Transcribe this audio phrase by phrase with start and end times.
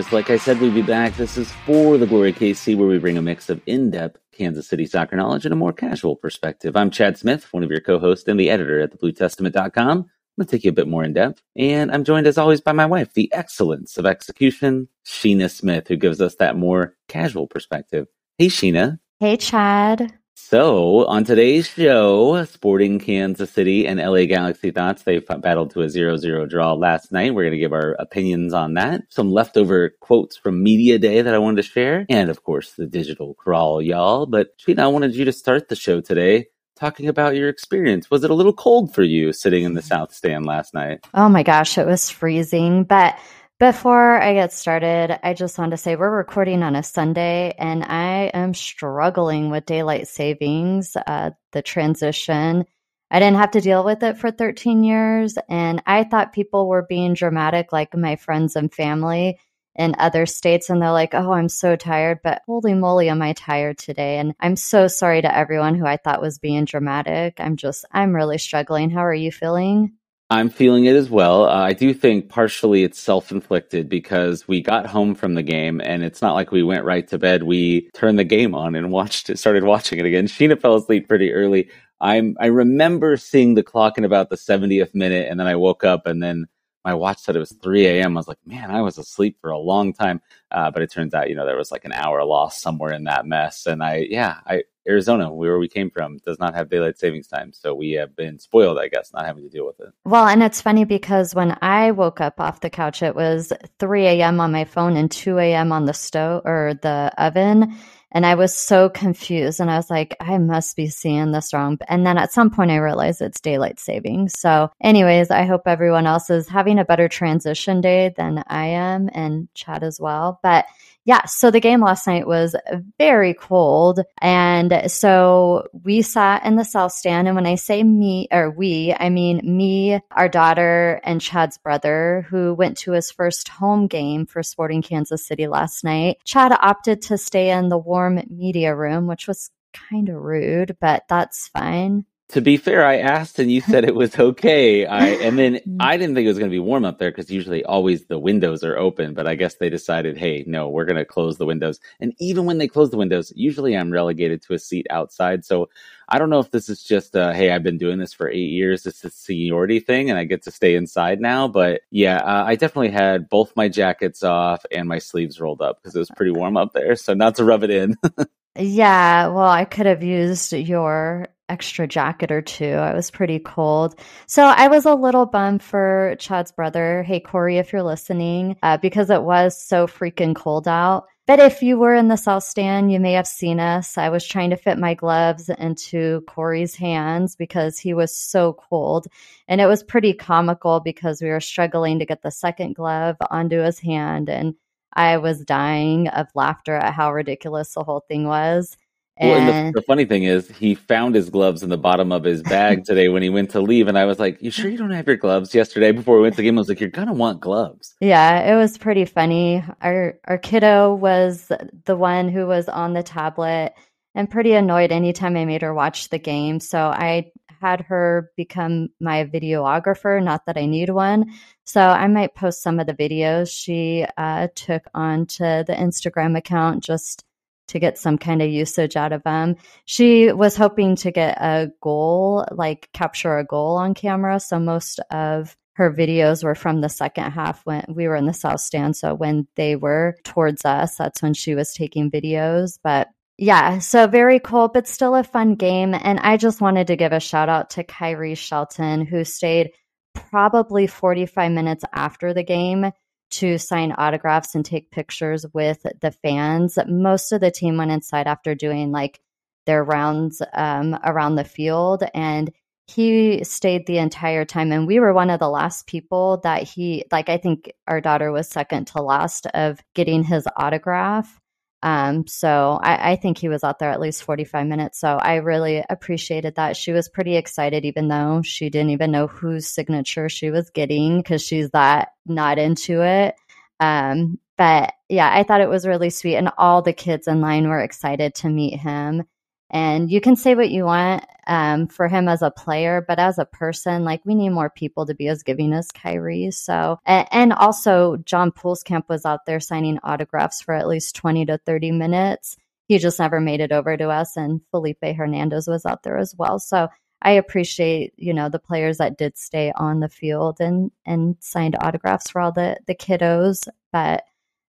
[0.00, 1.14] Just like I said, we'd be back.
[1.16, 4.66] This is for the Glory KC, where we bring a mix of in depth Kansas
[4.66, 6.74] City soccer knowledge and a more casual perspective.
[6.74, 9.98] I'm Chad Smith, one of your co hosts and the editor at thebluetestament.com.
[9.98, 10.04] I'm
[10.38, 11.42] going to take you a bit more in depth.
[11.54, 15.96] And I'm joined, as always, by my wife, the excellence of execution, Sheena Smith, who
[15.96, 18.06] gives us that more casual perspective.
[18.38, 19.00] Hey, Sheena.
[19.18, 20.18] Hey, Chad.
[20.42, 25.04] So, on today's show, Sporting Kansas City and LA Galaxy thoughts.
[25.04, 27.34] They battled to a 0 0 draw last night.
[27.34, 29.02] We're going to give our opinions on that.
[29.10, 32.04] Some leftover quotes from Media Day that I wanted to share.
[32.08, 34.26] And, of course, the digital crawl, y'all.
[34.26, 38.10] But, Sheena, I wanted you to start the show today talking about your experience.
[38.10, 39.88] Was it a little cold for you sitting in the mm-hmm.
[39.88, 41.06] South Stand last night?
[41.14, 42.84] Oh my gosh, it was freezing.
[42.84, 43.16] But
[43.60, 47.84] before I get started, I just want to say we're recording on a Sunday and
[47.84, 52.64] I am struggling with daylight savings, uh, the transition.
[53.10, 55.36] I didn't have to deal with it for 13 years.
[55.46, 59.38] And I thought people were being dramatic, like my friends and family
[59.74, 60.70] in other states.
[60.70, 62.20] And they're like, oh, I'm so tired.
[62.24, 64.16] But holy moly, am I tired today?
[64.16, 67.34] And I'm so sorry to everyone who I thought was being dramatic.
[67.38, 68.88] I'm just, I'm really struggling.
[68.88, 69.98] How are you feeling?
[70.32, 71.46] I'm feeling it as well.
[71.46, 75.80] Uh, I do think partially it's self inflicted because we got home from the game
[75.80, 77.42] and it's not like we went right to bed.
[77.42, 80.26] We turned the game on and watched it, started watching it again.
[80.26, 81.68] Sheena fell asleep pretty early.
[82.00, 85.82] I'm, I remember seeing the clock in about the 70th minute and then I woke
[85.82, 86.46] up and then
[86.84, 88.16] my watch said it was 3 a.m.
[88.16, 90.20] I was like, man, I was asleep for a long time.
[90.50, 93.04] Uh, but it turns out, you know, there was like an hour lost somewhere in
[93.04, 93.66] that mess.
[93.66, 97.52] And I, yeah, I, Arizona, where we came from, does not have daylight savings time.
[97.52, 99.92] So we have been spoiled, I guess, not having to deal with it.
[100.04, 104.06] Well, and it's funny because when I woke up off the couch, it was 3
[104.06, 104.40] a.m.
[104.40, 105.72] on my phone and 2 a.m.
[105.72, 107.76] on the stove or the oven.
[108.12, 109.60] And I was so confused.
[109.60, 111.78] And I was like, I must be seeing this wrong.
[111.88, 114.32] And then at some point, I realized it's daylight savings.
[114.38, 119.10] So, anyways, I hope everyone else is having a better transition day than I am
[119.12, 120.40] and Chad as well.
[120.42, 120.66] But
[121.04, 122.54] yeah, so the game last night was
[122.98, 124.00] very cold.
[124.20, 127.26] And so we sat in the South Stand.
[127.26, 132.26] And when I say me or we, I mean me, our daughter, and Chad's brother,
[132.28, 136.18] who went to his first home game for Sporting Kansas City last night.
[136.24, 141.04] Chad opted to stay in the warm media room, which was kind of rude, but
[141.08, 144.86] that's fine to be fair, I asked and you said it was okay.
[144.86, 145.76] I and then mm.
[145.80, 148.18] I didn't think it was going to be warm up there because usually always the
[148.18, 149.14] windows are open.
[149.14, 151.80] But I guess they decided, hey, no, we're going to close the windows.
[152.00, 155.44] And even when they close the windows, usually I'm relegated to a seat outside.
[155.44, 155.68] So
[156.08, 158.50] I don't know if this is just, uh, hey, I've been doing this for eight
[158.50, 158.84] years.
[158.84, 161.46] It's a seniority thing, and I get to stay inside now.
[161.46, 165.78] But yeah, uh, I definitely had both my jackets off and my sleeves rolled up
[165.80, 166.96] because it was pretty warm up there.
[166.96, 167.96] So not to rub it in.
[168.58, 172.72] yeah, well, I could have used your extra jacket or two.
[172.72, 173.98] I was pretty cold.
[174.26, 177.02] So I was a little bummed for Chad's brother.
[177.02, 181.06] Hey, Corey, if you're listening, uh, because it was so freaking cold out.
[181.26, 183.96] But if you were in the South Stand, you may have seen us.
[183.96, 189.06] I was trying to fit my gloves into Corey's hands because he was so cold.
[189.46, 193.60] And it was pretty comical because we were struggling to get the second glove onto
[193.60, 194.28] his hand.
[194.28, 194.54] And
[194.92, 198.76] I was dying of laughter at how ridiculous the whole thing was.
[199.20, 202.24] Well, and the, the, funny thing is, he found his gloves in the bottom of
[202.24, 204.78] his bag today when he went to leave, and I was like, "You sure you
[204.78, 206.88] don't have your gloves?" Yesterday, before we went to the game, I was like, "You're
[206.88, 209.62] gonna want gloves." Yeah, it was pretty funny.
[209.82, 211.52] Our our kiddo was
[211.84, 213.74] the one who was on the tablet
[214.14, 216.60] and pretty annoyed anytime I made her watch the game.
[216.60, 220.22] So I had her become my videographer.
[220.22, 221.32] Not that I need one.
[221.64, 226.82] So I might post some of the videos she uh, took onto the Instagram account
[226.82, 227.24] just
[227.70, 229.56] to get some kind of usage out of them.
[229.84, 234.40] She was hoping to get a goal, like capture a goal on camera.
[234.40, 238.34] So most of her videos were from the second half when we were in the
[238.34, 238.96] South Stand.
[238.96, 242.78] So when they were towards us, that's when she was taking videos.
[242.82, 243.08] But
[243.38, 245.94] yeah, so very cool, but still a fun game.
[245.94, 249.70] And I just wanted to give a shout out to Khiry Shelton, who stayed
[250.14, 252.92] probably 45 minutes after the game
[253.30, 256.78] to sign autographs and take pictures with the fans.
[256.86, 259.20] Most of the team went inside after doing like
[259.66, 262.52] their rounds um, around the field, and
[262.86, 264.72] he stayed the entire time.
[264.72, 268.32] And we were one of the last people that he, like, I think our daughter
[268.32, 271.39] was second to last of getting his autograph.
[271.82, 275.00] Um, so I, I, think he was out there at least 45 minutes.
[275.00, 276.76] So I really appreciated that.
[276.76, 281.18] She was pretty excited, even though she didn't even know whose signature she was getting
[281.18, 283.34] because she's that not into it.
[283.80, 286.36] Um, but yeah, I thought it was really sweet.
[286.36, 289.24] And all the kids in line were excited to meet him.
[289.70, 293.38] And you can say what you want um, for him as a player, but as
[293.38, 296.52] a person, like we need more people to be as giving as Khiry.
[296.52, 301.58] So, and, also John Pulskamp was out there signing autographs for at least 20 to
[301.58, 302.56] 30 minutes.
[302.86, 304.36] He just never made it over to us.
[304.36, 306.58] And Felipe Hernandez was out there as well.
[306.58, 306.88] So
[307.22, 311.76] I appreciate, you know, the players that did stay on the field and, and signed
[311.80, 313.68] autographs for all the, the kiddos.
[313.92, 314.24] But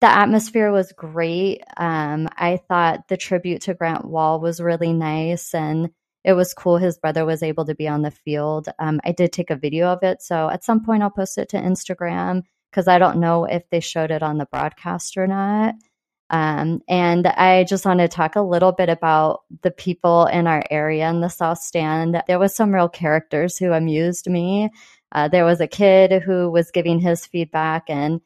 [0.01, 1.61] the atmosphere was great.
[1.77, 5.89] Um, I thought the tribute to Grant Wahl was really nice and
[6.23, 6.77] it was cool.
[6.77, 8.67] His brother was able to be on the field.
[8.79, 10.21] Um, I did take a video of it.
[10.21, 13.79] So at some point, I'll post it to Instagram because I don't know if they
[13.79, 15.75] showed it on the broadcast or not.
[16.31, 20.63] Um, and I just want to talk a little bit about the people in our
[20.71, 22.21] area in the South Stand.
[22.27, 24.71] There was some real characters who amused me.
[25.11, 28.21] Uh, there was a kid who was giving his feedback and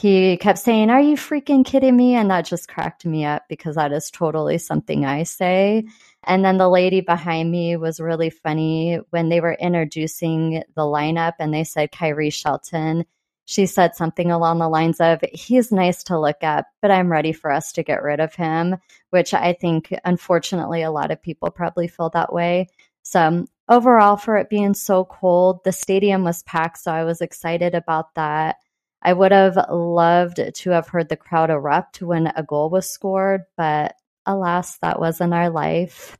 [0.00, 2.14] he kept saying, Are you freaking kidding me?
[2.14, 5.84] And that just cracked me up because that is totally something I say.
[6.24, 11.34] And then the lady behind me was really funny when they were introducing the lineup
[11.38, 13.04] and they said Khiry Shelton.
[13.44, 17.32] She said something along the lines of, He's nice to look at, but I'm ready
[17.32, 18.76] for us to get rid of him,
[19.10, 22.68] which I think, unfortunately, a lot of people probably feel that way.
[23.02, 26.78] So, um, overall, for it being so cold, the stadium was packed.
[26.78, 28.56] So, I was excited about that.
[29.02, 33.42] I would have loved to have heard the crowd erupt when a goal was scored,
[33.56, 33.94] but
[34.26, 36.18] alas, that wasn't our life.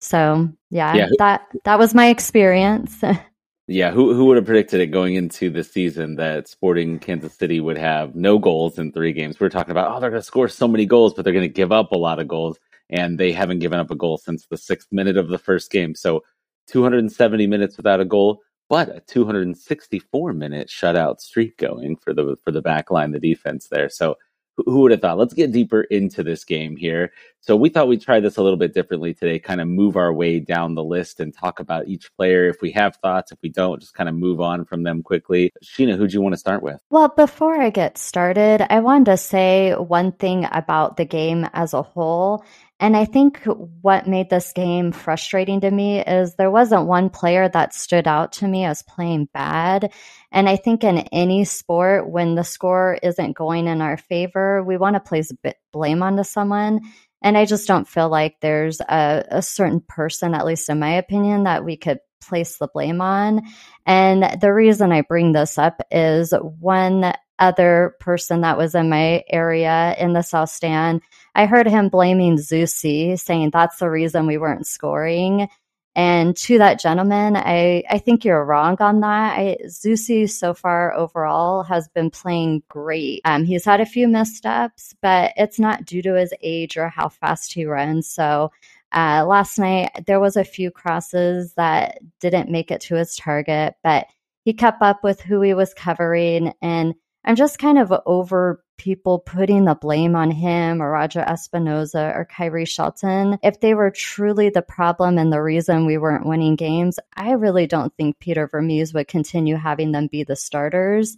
[0.00, 1.08] So yeah, yeah.
[1.18, 3.02] that that was my experience.
[3.68, 7.60] yeah, who who would have predicted it going into the season that Sporting Kansas City
[7.60, 9.38] would have no goals in three games?
[9.38, 11.48] We are talking about oh they're going to score so many goals, but they're going
[11.48, 12.58] to give up a lot of goals,
[12.90, 15.94] and they haven't given up a goal since the sixth minute of the first game.
[15.94, 16.24] So
[16.68, 18.40] 270 minutes without a goal
[18.72, 23.68] but a 264 minute shutout streak going for the for the back line, the defense
[23.68, 23.90] there.
[23.90, 24.16] So
[24.56, 25.18] who would have thought?
[25.18, 27.12] Let's get deeper into this game here.
[27.44, 30.12] So we thought we'd try this a little bit differently today, kind of move our
[30.12, 32.46] way down the list and talk about each player.
[32.48, 35.50] If we have thoughts, if we don't, just kind of move on from them quickly.
[35.60, 36.80] Sheena, who do you want to start with?
[36.88, 41.74] Well, before I get started, I wanted to say one thing about the game as
[41.74, 42.44] a whole.
[42.78, 43.40] And I think
[43.80, 48.32] what made this game frustrating to me is there wasn't one player that stood out
[48.34, 49.92] to me as playing bad.
[50.30, 54.76] And I think in any sport, when the score isn't going in our favor, we
[54.76, 55.32] want to place
[55.72, 56.80] blame onto someone.
[57.22, 60.94] And I just don't feel like there's a, a certain person, at least in my
[60.94, 63.42] opinion, that we could place the blame on.
[63.86, 69.24] And the reason I bring this up is one other person that was in my
[69.28, 71.00] area in the South Stand
[71.34, 75.48] I heard him blaming Zusi, saying that's the reason we weren't scoring.
[75.94, 79.38] And to that gentleman, I, I think you're wrong on that.
[79.38, 83.20] I, Zusi so far overall has been playing great.
[83.26, 87.10] Um, he's had a few missteps, but it's not due to his age or how
[87.10, 88.08] fast he runs.
[88.08, 88.50] So
[88.92, 93.74] uh, last night there was a few crosses that didn't make it to his target,
[93.82, 94.06] but
[94.44, 96.94] he kept up with who he was covering and
[97.24, 102.26] I'm just kind of over people putting the blame on him or Roger Espinoza or
[102.26, 103.38] Khiry Shelton.
[103.40, 107.68] If they were truly the problem and the reason we weren't winning games, I really
[107.68, 111.16] don't think Peter Vermes would continue having them be the starters.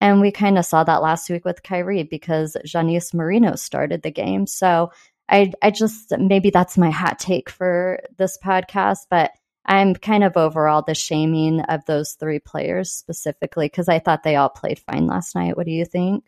[0.00, 4.12] And we kind of saw that last week with Khiry because Janice Marino started the
[4.12, 4.46] game.
[4.46, 4.92] So
[5.28, 9.32] I, I just maybe that's my hot take for this podcast, but
[9.66, 14.36] I'm kind of overall the shaming of those three players specifically because I thought they
[14.36, 15.56] all played fine last night.
[15.56, 16.24] What do you think?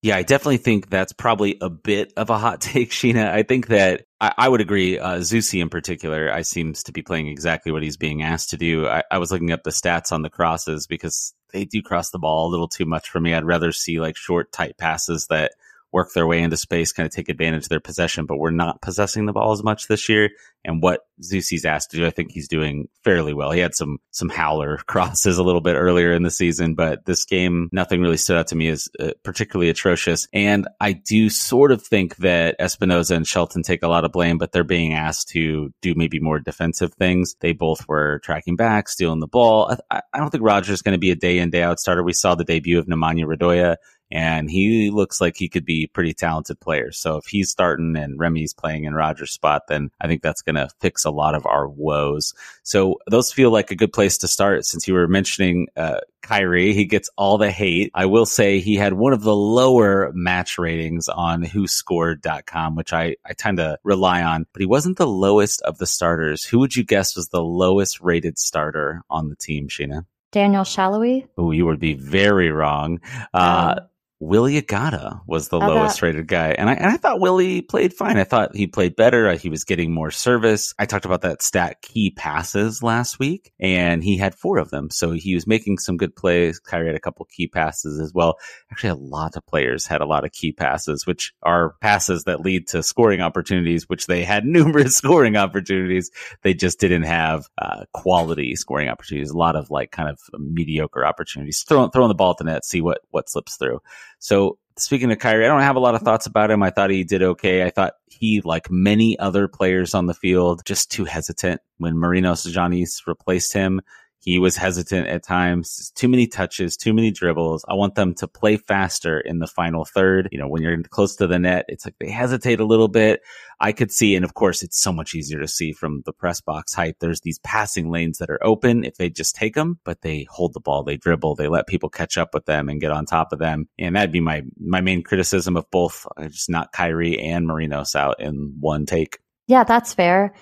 [0.00, 3.30] Yeah, I definitely think that's probably a bit of a hot take, Sheena.
[3.30, 4.98] I think that I, I would agree.
[4.98, 8.56] Uh, Zusi in particular, I seems to be playing exactly what he's being asked to
[8.56, 8.86] do.
[8.86, 12.18] I, I was looking up the stats on the crosses because they do cross the
[12.18, 13.34] ball a little too much for me.
[13.34, 15.52] I'd rather see like short, tight passes that
[15.92, 18.82] work their way into space, kind of take advantage of their possession, but we're not
[18.82, 20.30] possessing the ball as much this year.
[20.64, 23.52] And what Zusi's asked to do, I think he's doing fairly well.
[23.52, 27.24] He had some some howler crosses a little bit earlier in the season, but this
[27.24, 30.28] game, nothing really stood out to me as uh, particularly atrocious.
[30.32, 34.36] And I do sort of think that Espinoza and Shelton take a lot of blame,
[34.36, 37.34] but they're being asked to do maybe more defensive things.
[37.40, 39.74] They both were tracking back, stealing the ball.
[39.90, 42.02] I, I don't think Roger's going to be a day in day out starter.
[42.02, 43.76] We saw the debut of Nemanja Radoja
[44.10, 46.92] and he looks like he could be a pretty talented player.
[46.92, 50.56] So if he's starting and Remy's playing in Roger's spot, then I think that's going
[50.56, 52.34] to fix a lot of our woes.
[52.62, 56.72] So those feel like a good place to start since you were mentioning uh, Khiry.
[56.72, 57.90] He gets all the hate.
[57.94, 63.16] I will say he had one of the lower match ratings on whoscored.com, which I,
[63.26, 66.44] I tend to rely on, but he wasn't the lowest of the starters.
[66.44, 70.06] Who would you guess was the lowest rated starter on the team, Sheena?
[70.30, 71.26] Daniel Salloi.
[71.38, 73.00] Oh, you would be very wrong.
[73.32, 73.88] Uh, um,
[74.20, 76.50] Willie Agada was the lowest rated guy.
[76.50, 78.16] And I, and I thought Willie played fine.
[78.16, 79.32] I thought he played better.
[79.34, 80.74] He was getting more service.
[80.76, 84.90] I talked about that stat key passes last week and he had four of them.
[84.90, 86.60] So he was making some good plays.
[86.60, 88.38] Khiry had a couple key passes as well.
[88.72, 92.40] Actually, a lot of players had a lot of key passes, which are passes that
[92.40, 96.10] lead to scoring opportunities, which they had numerous scoring opportunities.
[96.42, 99.30] They just didn't have uh, quality scoring opportunities.
[99.30, 101.62] A lot of like kind of mediocre opportunities.
[101.62, 103.80] Throwing, throwing the ball at the net, see what, what slips through.
[104.18, 106.62] So speaking of Khiry, I don't have a lot of thoughts about him.
[106.62, 107.64] I thought he did okay.
[107.64, 112.46] I thought he, like many other players on the field, just too hesitant when Marinos
[112.46, 113.80] Tzionis replaced him.
[114.28, 115.90] He was hesitant at times.
[115.94, 117.64] Too many touches, too many dribbles.
[117.66, 120.28] I want them to play faster in the final third.
[120.30, 123.22] You know, when you're close to the net, it's like they hesitate a little bit.
[123.58, 126.42] I could see, and of course, it's so much easier to see from the press
[126.42, 126.96] box height.
[127.00, 130.52] There's these passing lanes that are open if they just take them, but they hold
[130.52, 133.32] the ball, they dribble, they let people catch up with them and get on top
[133.32, 133.66] of them.
[133.78, 137.96] And that'd be my my main criticism of both, uh, just not Khiry and Marinos
[137.96, 139.20] out in one take.
[139.46, 140.34] Yeah, that's fair.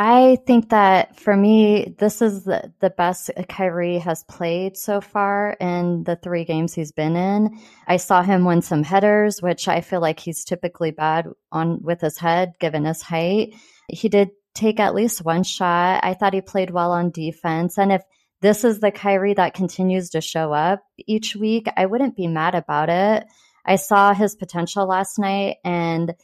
[0.00, 5.56] I think that for me, this is the, the best Khiry has played so far
[5.60, 7.58] in the three games he's been in.
[7.84, 12.00] I saw him win some headers, which I feel like he's typically bad on with
[12.00, 13.56] his head given his height.
[13.88, 16.04] He did take at least one shot.
[16.04, 17.76] I thought he played well on defense.
[17.76, 18.02] And if
[18.40, 22.54] this is the Khiry that continues to show up each week, I wouldn't be mad
[22.54, 23.26] about it.
[23.66, 26.14] I saw his potential last night and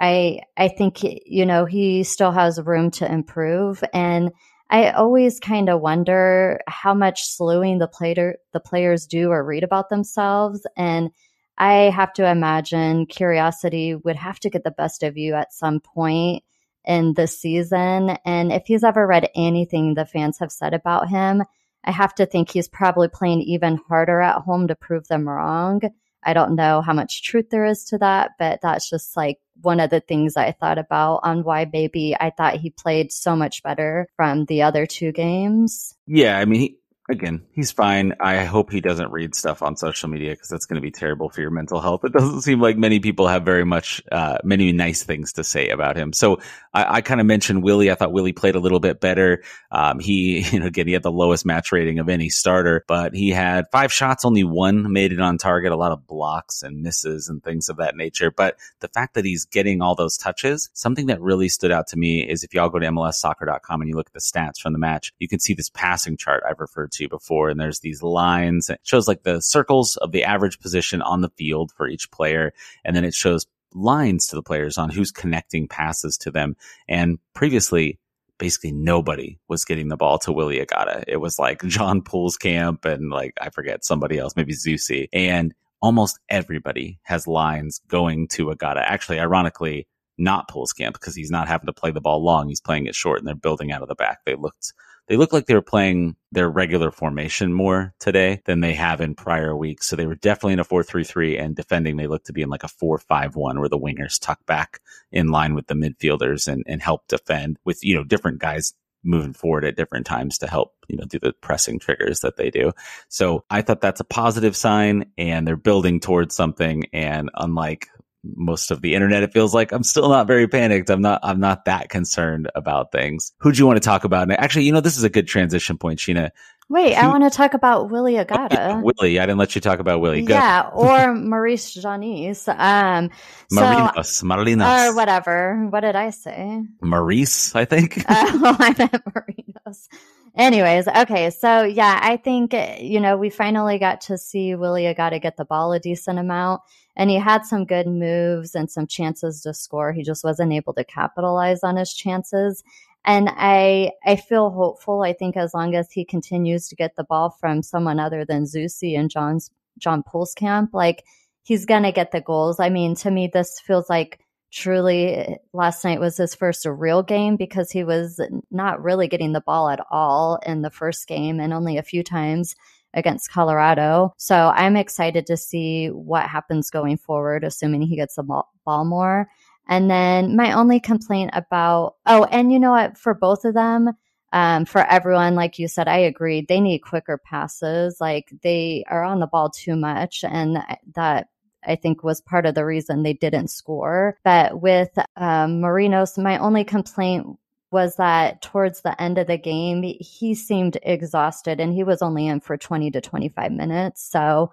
[0.00, 4.30] I I think you know he still has room to improve, and
[4.70, 9.64] I always kind of wonder how much slewing the player the players do or read
[9.64, 11.10] about themselves, and
[11.58, 15.80] I have to imagine curiosity would have to get the best of you at some
[15.80, 16.44] point
[16.84, 21.42] in this season, and if he's ever read anything the fans have said about him,
[21.84, 25.80] I have to think he's probably playing even harder at home to prove them wrong.
[26.24, 29.80] I don't know how much truth there is to that, but that's just like one
[29.80, 33.62] of the things I thought about on why maybe I thought he played so much
[33.62, 35.94] better from the other two games.
[36.06, 38.14] Yeah, I mean, he, again, he's fine.
[38.20, 41.30] I hope he doesn't read stuff on social media because that's going to be terrible
[41.30, 42.04] for your mental health.
[42.04, 45.70] It doesn't seem like many people have very much, uh, many nice things to say
[45.70, 46.12] about him.
[46.12, 46.40] So
[46.74, 47.90] I, I kind of mentioned Willie.
[47.90, 49.42] I thought Willie played a little bit better.
[49.70, 53.14] Um, he, you know, again, he had the lowest match rating of any starter, but
[53.14, 56.82] he had five shots, only one made it on target, a lot of blocks and
[56.82, 58.30] misses and things of that nature.
[58.30, 61.96] But the fact that he's getting all those touches, something that really stood out to
[61.96, 64.78] me is if y'all go to MLSsoccer.com and you look at the stats from the
[64.78, 67.48] match, you can see this passing chart I've referred to before.
[67.48, 68.70] And there's these lines.
[68.70, 72.52] It shows like the circles of the average position on the field for each player.
[72.84, 76.56] And then it shows lines to the players on who's connecting passes to them.
[76.88, 77.98] And previously,
[78.38, 81.04] basically nobody was getting the ball to Willie Agada.
[81.06, 85.08] It was like John Pulskamp and like, I forget somebody else, maybe Zusi.
[85.12, 88.82] And almost everybody has lines going to Agada.
[88.82, 89.86] Actually, ironically,
[90.16, 92.48] not Pulskamp because he's not having to play the ball long.
[92.48, 94.24] He's playing it short and they're building out of the back.
[94.24, 94.72] They looked
[95.08, 99.14] they look like they were playing their regular formation more today than they have in
[99.14, 99.88] prior weeks.
[99.88, 102.64] So they were definitely in a 4-3-3 and defending they look to be in like
[102.64, 107.08] a 4-5-1 where the wingers tuck back in line with the midfielders and, and help
[107.08, 111.04] defend with, you know, different guys moving forward at different times to help, you know,
[111.04, 112.72] do the pressing triggers that they do.
[113.08, 116.84] So I thought that's a positive sign and they're building towards something.
[116.92, 117.88] And unlike
[118.24, 120.90] most of the internet, it feels like I'm still not very panicked.
[120.90, 123.32] I'm not, I'm not that concerned about things.
[123.40, 124.22] Who do you want to talk about?
[124.22, 126.30] And actually, you know, this is a good transition point, Sheena.
[126.70, 129.54] Wait, Who, I want to talk about Willie Agada Oh, yeah, Willie, I didn't let
[129.54, 130.22] you talk about Willie.
[130.22, 130.34] Go.
[130.34, 132.46] Yeah, or Maurice Tzionis.
[132.46, 133.10] Um,
[133.50, 134.90] Marinos, so, Marinos.
[134.90, 135.66] Or whatever.
[135.70, 136.62] What did I say?
[136.82, 138.04] Maurice, I think.
[138.08, 139.88] oh, I meant Marinos.
[140.38, 141.30] Anyways, okay.
[141.30, 145.18] So yeah, I think, eh, you know, we finally got to see Willie got to
[145.18, 146.62] get the ball a decent amount
[146.94, 149.92] and he had some good moves and some chances to score.
[149.92, 152.62] He just wasn't able to capitalize on his chances.
[153.04, 155.02] And I I feel hopeful.
[155.02, 158.44] I think as long as he continues to get the ball from someone other than
[158.44, 161.04] Zusi and John's John Pulskamp, like
[161.42, 162.60] he's gonna get the goals.
[162.60, 167.36] I mean, to me, this feels like truly last night was his first real game
[167.36, 171.52] because he was not really getting the ball at all in the first game and
[171.52, 172.54] only a few times
[172.94, 174.14] against Colorado.
[174.16, 179.28] So I'm excited to see what happens going forward, assuming he gets the ball more.
[179.68, 183.90] And then my only complaint about, oh, and you know what, for both of them,
[184.32, 186.44] um, for everyone, like you said, I agree.
[186.46, 187.98] They need quicker passes.
[188.00, 190.24] Like they are on the ball too much.
[190.24, 190.58] And
[190.94, 191.28] that
[191.66, 194.18] I think was part of the reason they didn't score.
[194.24, 197.26] But with um, Marinos, my only complaint
[197.70, 202.26] was that towards the end of the game, he seemed exhausted and he was only
[202.26, 204.08] in for 20 to 25 minutes.
[204.10, 204.52] So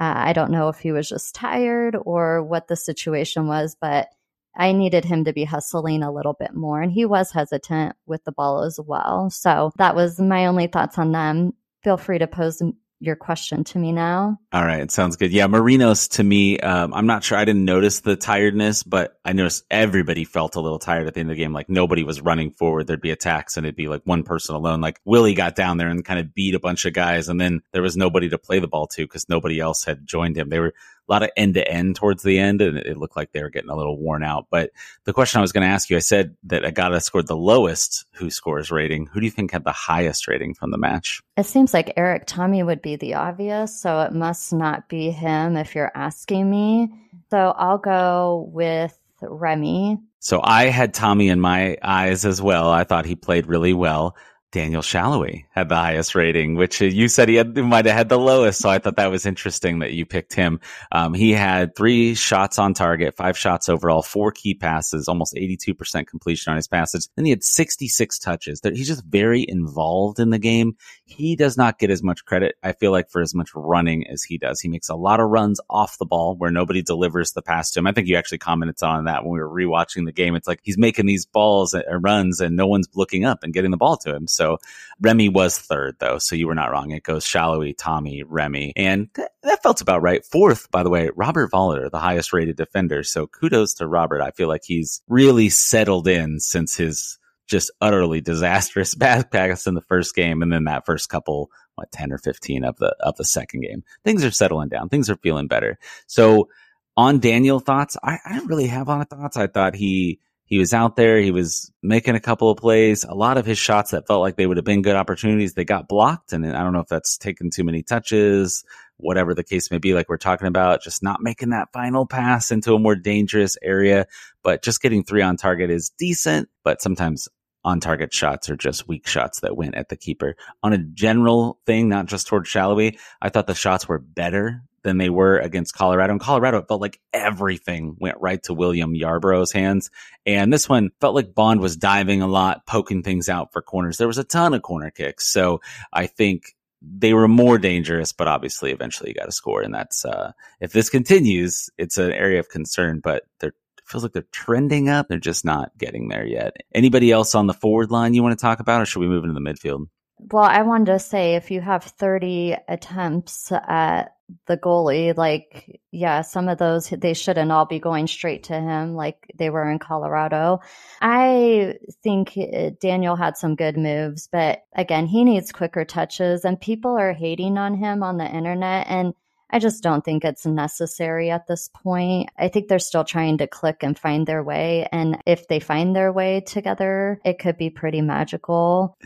[0.00, 4.08] Uh, I don't know if he was just tired or what the situation was, but
[4.56, 6.80] I needed him to be hustling a little bit more.
[6.82, 9.30] And he was hesitant with the ball as well.
[9.30, 11.52] So that was my only thoughts on them.
[11.84, 12.62] Feel free to pose
[13.02, 14.38] your question to me now.
[14.52, 15.32] All right, sounds good.
[15.32, 17.36] Yeah, Marinos to me, um, I'm not sure.
[17.36, 21.20] I didn't notice the tiredness, but I noticed everybody felt a little tired at the
[21.20, 21.52] end of the game.
[21.52, 22.86] Like nobody was running forward.
[22.86, 24.80] There'd be attacks, and it'd be like one person alone.
[24.80, 27.62] Like Willie got down there and kind of beat a bunch of guys, and then
[27.72, 30.48] there was nobody to play the ball to because nobody else had joined him.
[30.48, 30.72] They were
[31.12, 33.70] lot of end to end towards the end, and it looked like they were getting
[33.70, 34.46] a little worn out.
[34.50, 34.70] But
[35.04, 38.06] the question I was going to ask you, I said that Agada scored the lowest
[38.12, 39.06] Who Scores rating.
[39.06, 41.22] Who do you think had the highest rating from the match?
[41.36, 45.56] It seems like Erik Thommy would be the obvious, so it must not be him
[45.56, 46.90] if you're asking me.
[47.30, 49.98] So I'll go with Remy.
[50.18, 52.70] So I had Thommy in my eyes as well.
[52.70, 54.16] I thought he played really well.
[54.52, 58.18] Daniel Salloi had the highest rating, which you said he had, might have had the
[58.18, 58.60] lowest.
[58.60, 60.60] So I thought that was interesting that you picked him.
[60.92, 66.06] Um, he had three shots on target, five shots overall, four key passes, almost 82%
[66.06, 67.08] completion on his passes.
[67.16, 68.60] Then he had 66 touches.
[68.62, 70.76] He's just very involved in the game.
[71.06, 74.22] He does not get as much credit, I feel like, for as much running as
[74.22, 74.60] he does.
[74.60, 77.80] He makes a lot of runs off the ball where nobody delivers the pass to
[77.80, 77.86] him.
[77.86, 80.34] I think you actually commented on that when we were rewatching the game.
[80.34, 83.52] It's like he's making these balls and uh, runs and no one's looking up and
[83.54, 84.26] getting the ball to him.
[84.26, 84.58] So so
[85.00, 86.18] Remy was third, though.
[86.18, 86.90] So you were not wrong.
[86.90, 88.72] It goes Salloi, Thommy, Remy.
[88.76, 90.24] And th- that felt about right.
[90.24, 93.04] Fourth, by the way, Robert Voloder, the highest rated defender.
[93.04, 94.20] So kudos to Robert.
[94.20, 99.74] I feel like he's really settled in since his just utterly disastrous back pass in
[99.74, 100.42] the first game.
[100.42, 103.84] And then that first couple, what, 10 or 15 of the, of the second game.
[104.04, 104.88] Things are settling down.
[104.88, 105.78] Things are feeling better.
[106.06, 106.48] So
[106.96, 109.36] on Daniel thoughts, I, I didn't really have on thoughts.
[109.36, 111.18] I thought he, he was out there.
[111.18, 113.04] He was making a couple of plays.
[113.04, 115.64] A lot of his shots that felt like they would have been good opportunities, they
[115.64, 116.32] got blocked.
[116.32, 118.64] And I don't know if that's taken too many touches,
[118.96, 122.50] whatever the case may be, like we're talking about, just not making that final pass
[122.50, 124.06] into a more dangerous area.
[124.42, 127.28] But just getting three on target is decent, but sometimes
[127.64, 130.34] on target shots are just weak shots that went at the keeper.
[130.62, 134.98] On a general thing, not just towards Salloi, I thought the shots were better than
[134.98, 136.12] they were against Colorado.
[136.12, 139.90] And Colorado, it felt like everything went right to William Yarbrough's hands.
[140.26, 143.96] And this one felt like Bond was diving a lot, poking things out for corners.
[143.96, 145.32] There was a ton of corner kicks.
[145.32, 145.60] So
[145.92, 149.62] I think they were more dangerous, but obviously eventually you got to score.
[149.62, 154.12] And that's, uh, if this continues, it's an area of concern, but they're, feels like
[154.12, 155.06] they're trending up.
[155.08, 156.56] They're just not getting there yet.
[156.74, 159.24] Anybody else on the forward line you want to talk about, or should we move
[159.24, 159.86] into the midfield?
[160.18, 164.14] Well, I wanted to say if you have 30 attempts at
[164.46, 168.94] the goalie, like, yeah, some of those, they shouldn't all be going straight to him
[168.94, 170.60] like they were in Colorado.
[171.00, 176.60] I think uh, Daniel had some good moves, but again, he needs quicker touches and
[176.60, 178.86] people are hating on him on the internet.
[178.88, 179.14] And
[179.52, 182.30] I just don't think it's necessary at this point.
[182.38, 184.88] I think they're still trying to click and find their way.
[184.90, 188.96] And if they find their way together, it could be pretty magical.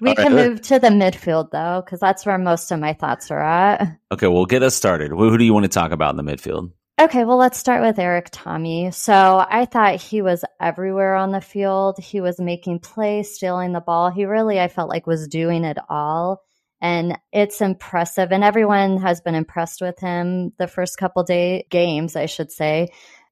[0.00, 0.50] We All can right.
[0.50, 3.96] move to the midfield though, because that's where most of my thoughts are at.
[4.12, 5.10] Okay, well, get us started.
[5.10, 6.70] Who do you want to talk about in the midfield?
[7.00, 8.94] Okay, well, let's start with Erik Thommy.
[8.94, 11.98] So I thought he was everywhere on the field.
[11.98, 14.10] He was making plays, stealing the ball.
[14.10, 16.44] He really, I felt like, was doing it all
[16.84, 18.30] and it's impressive.
[18.30, 22.88] And everyone has been impressed with him the first couple day games i should say.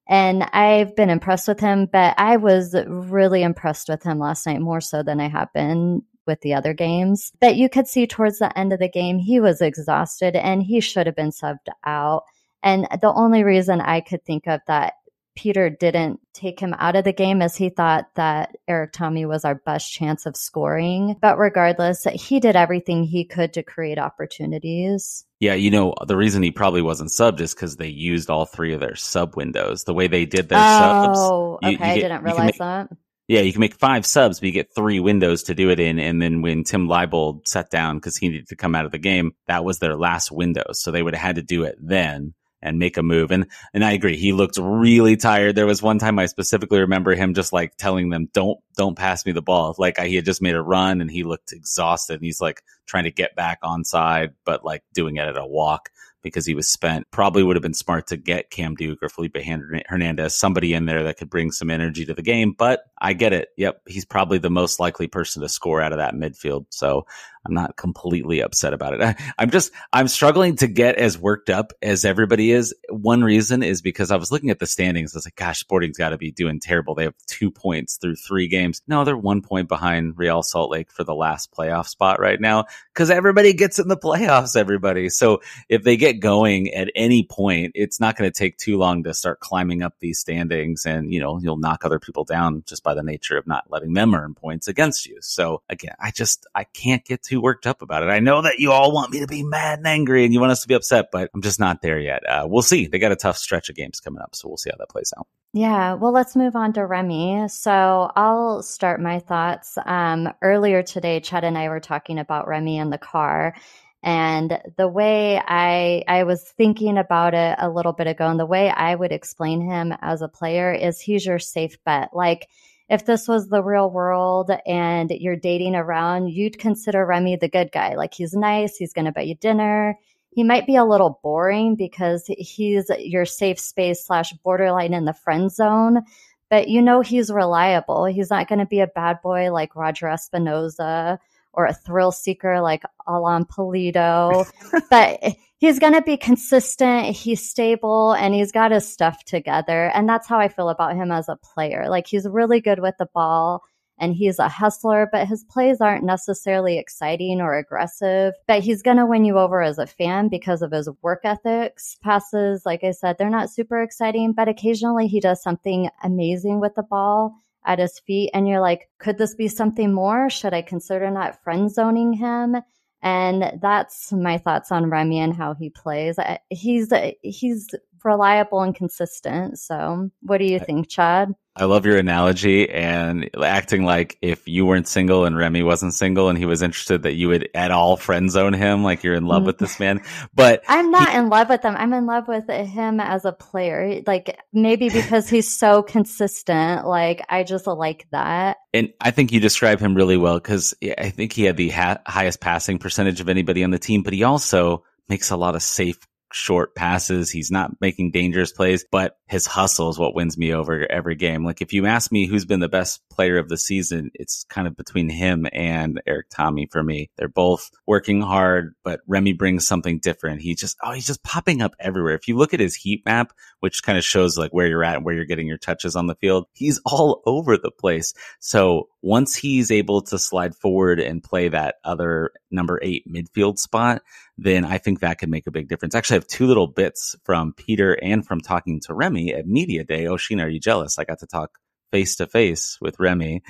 [0.08, 4.60] And i've been impressed with him but i was really impressed with him last night
[4.60, 7.32] more so than i have been with the other games.
[7.40, 10.80] But you could see towards the end of the game he was exhausted and he
[10.80, 12.22] should have been subbed out.
[12.62, 14.94] And the only reason i could think of that
[15.34, 19.44] Peter didn't take him out of the game as he thought that Erik Thommy was
[19.44, 21.16] our best chance of scoring.
[21.20, 25.24] But regardless, he did everything he could to create opportunities.
[25.40, 28.74] Yeah, you know, the reason he probably wasn't subbed is because they used all three
[28.74, 29.84] of their sub windows.
[29.84, 31.18] The way they did their oh, subs.
[31.18, 31.76] Oh, okay.
[31.76, 32.88] Get, I didn't realize make, that.
[33.28, 35.98] Yeah, you can make five subs, but you get three windows to do it in.
[35.98, 38.98] And then when Tim Leibold sat down because he needed to come out of the
[38.98, 40.64] game, that was their last window.
[40.72, 43.30] So they would have had to do it then and make a move.
[43.30, 45.54] And and I agree, he looked really tired.
[45.54, 49.26] There was one time I specifically remember him just like telling them, "Don't don't pass
[49.26, 52.14] me the ball." Like I, he had just made a run and he looked exhausted,
[52.14, 55.46] and he's like trying to get back on side, but like doing it at a
[55.46, 55.90] walk
[56.22, 57.10] because he was spent.
[57.10, 61.02] Probably would have been smart to get Cam Duke or Felipe Hernandez, somebody in there
[61.04, 62.54] that could bring some energy to the game.
[62.56, 63.48] But I get it.
[63.56, 66.66] Yep, he's probably the most likely person to score out of that midfield.
[66.70, 67.06] So
[67.44, 69.00] I'm not completely upset about it.
[69.00, 72.74] I, I'm just, I'm struggling to get as worked up as everybody is.
[72.88, 75.14] One reason is because I was looking at the standings.
[75.14, 76.94] I was like, gosh, Sporting's got to be doing terrible.
[76.94, 78.82] They have two points through three games.
[78.86, 82.66] No, they're one point behind Real Salt Lake for the last playoff spot right now
[82.92, 85.08] because everybody gets in the playoffs, everybody.
[85.08, 89.02] So if they get going at any point, it's not going to take too long
[89.04, 92.84] to start climbing up these standings and, you know, you'll knock other people down just
[92.84, 95.18] by the nature of not letting them earn points against you.
[95.20, 98.10] So again, I just, I can't get too worked up about it.
[98.10, 100.52] I know that you all want me to be mad and angry and you want
[100.52, 102.28] us to be upset, but I'm just not there yet.
[102.28, 102.86] Uh, we'll see.
[102.86, 104.34] They got a tough stretch of games coming up.
[104.34, 105.26] So we'll see how that plays out.
[105.54, 107.48] Yeah, well, let's move on to Remy.
[107.48, 109.78] So I'll start my thoughts.
[109.84, 113.54] Um, earlier today, Chad and I were talking about Remy in the car,
[114.02, 118.46] and the way I I was thinking about it a little bit ago, and the
[118.46, 122.10] way I would explain him as a player is he's your safe bet.
[122.14, 122.48] Like
[122.92, 127.72] if this was the real world and you're dating around, you'd consider Remy the good
[127.72, 127.94] guy.
[127.94, 129.98] Like he's nice, he's going to buy you dinner.
[130.28, 135.14] He might be a little boring because he's your safe space slash borderline in the
[135.14, 136.02] friend zone,
[136.50, 138.04] but you know he's reliable.
[138.04, 141.16] He's not going to be a bad boy like Roger Espinoza
[141.54, 144.46] or a thrill seeker like Alan Pulido.
[144.90, 145.18] but
[145.62, 147.14] he's going to be consistent.
[147.14, 149.92] He's stable and he's got his stuff together.
[149.94, 151.88] And that's how I feel about him as a player.
[151.88, 153.62] Like he's really good with the ball
[153.96, 158.34] and he's a hustler, but his plays aren't necessarily exciting or aggressive.
[158.48, 161.96] But he's going to win you over as a fan because of his work ethics.
[162.02, 166.74] Passes, like I said, they're not super exciting, but occasionally he does something amazing with
[166.74, 170.28] the ball at his feet and you're like, could this be something more?
[170.28, 172.56] Should I consider not friend zoning him?
[173.02, 176.16] And that's my thoughts on Remy and how he plays.
[176.50, 177.68] He's he's
[178.04, 179.58] reliable and consistent.
[179.58, 181.34] So, what do you think, Chad?
[181.54, 186.30] I love your analogy and acting like if you weren't single and Remy wasn't single
[186.30, 189.26] and he was interested that you would at all friend zone him, like you're in
[189.26, 189.46] love mm.
[189.46, 190.00] with this man.
[190.34, 191.74] But I'm not he, in love with him.
[191.76, 194.00] I'm in love with him as a player.
[194.06, 196.86] Like maybe because he's so consistent.
[196.86, 198.56] Like I just like that.
[198.72, 202.00] And I think you describe him really well because I think he had the ha-
[202.06, 205.62] highest passing percentage of anybody on the team, but he also makes a lot of
[205.62, 205.98] safe
[206.34, 207.30] short passes.
[207.30, 211.44] He's not making dangerous plays, but his hustle is what wins me over every game.
[211.44, 214.66] Like if you ask me who's been the best player of the season, it's kind
[214.66, 217.10] of between him and Erik Thommy for me.
[217.16, 220.42] They're both working hard, but Remy brings something different.
[220.42, 222.14] He just, oh, he's just popping up everywhere.
[222.14, 224.96] If you look at his heat map, which kind of shows like where you're at
[224.96, 228.14] and where you're getting your touches on the field, he's all over the place.
[228.40, 234.02] So once he's able to slide forward and play that other number eight midfield spot,
[234.42, 235.94] then I think that could make a big difference.
[235.94, 239.84] Actually, I have two little bits from Peter and from talking to Remy at Media
[239.84, 240.06] Day.
[240.06, 240.98] Oh, Sheena, are you jealous?
[240.98, 241.58] I got to talk
[241.92, 243.42] face to face with Remy.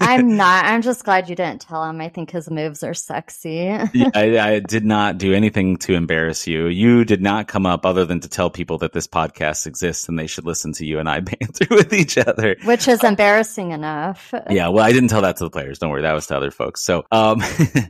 [0.00, 0.64] I'm not.
[0.64, 2.00] I'm just glad you didn't tell him.
[2.00, 3.78] I think his moves are sexy.
[3.92, 6.66] yeah, I, I, did not do anything to embarrass you.
[6.66, 10.18] You did not come up other than to tell people that this podcast exists and
[10.18, 14.32] they should listen to you and I banter with each other, which is embarrassing enough.
[14.50, 15.78] Yeah, well, I didn't tell that to the players.
[15.78, 16.82] Don't worry, that was to other folks.
[16.82, 17.42] So, um,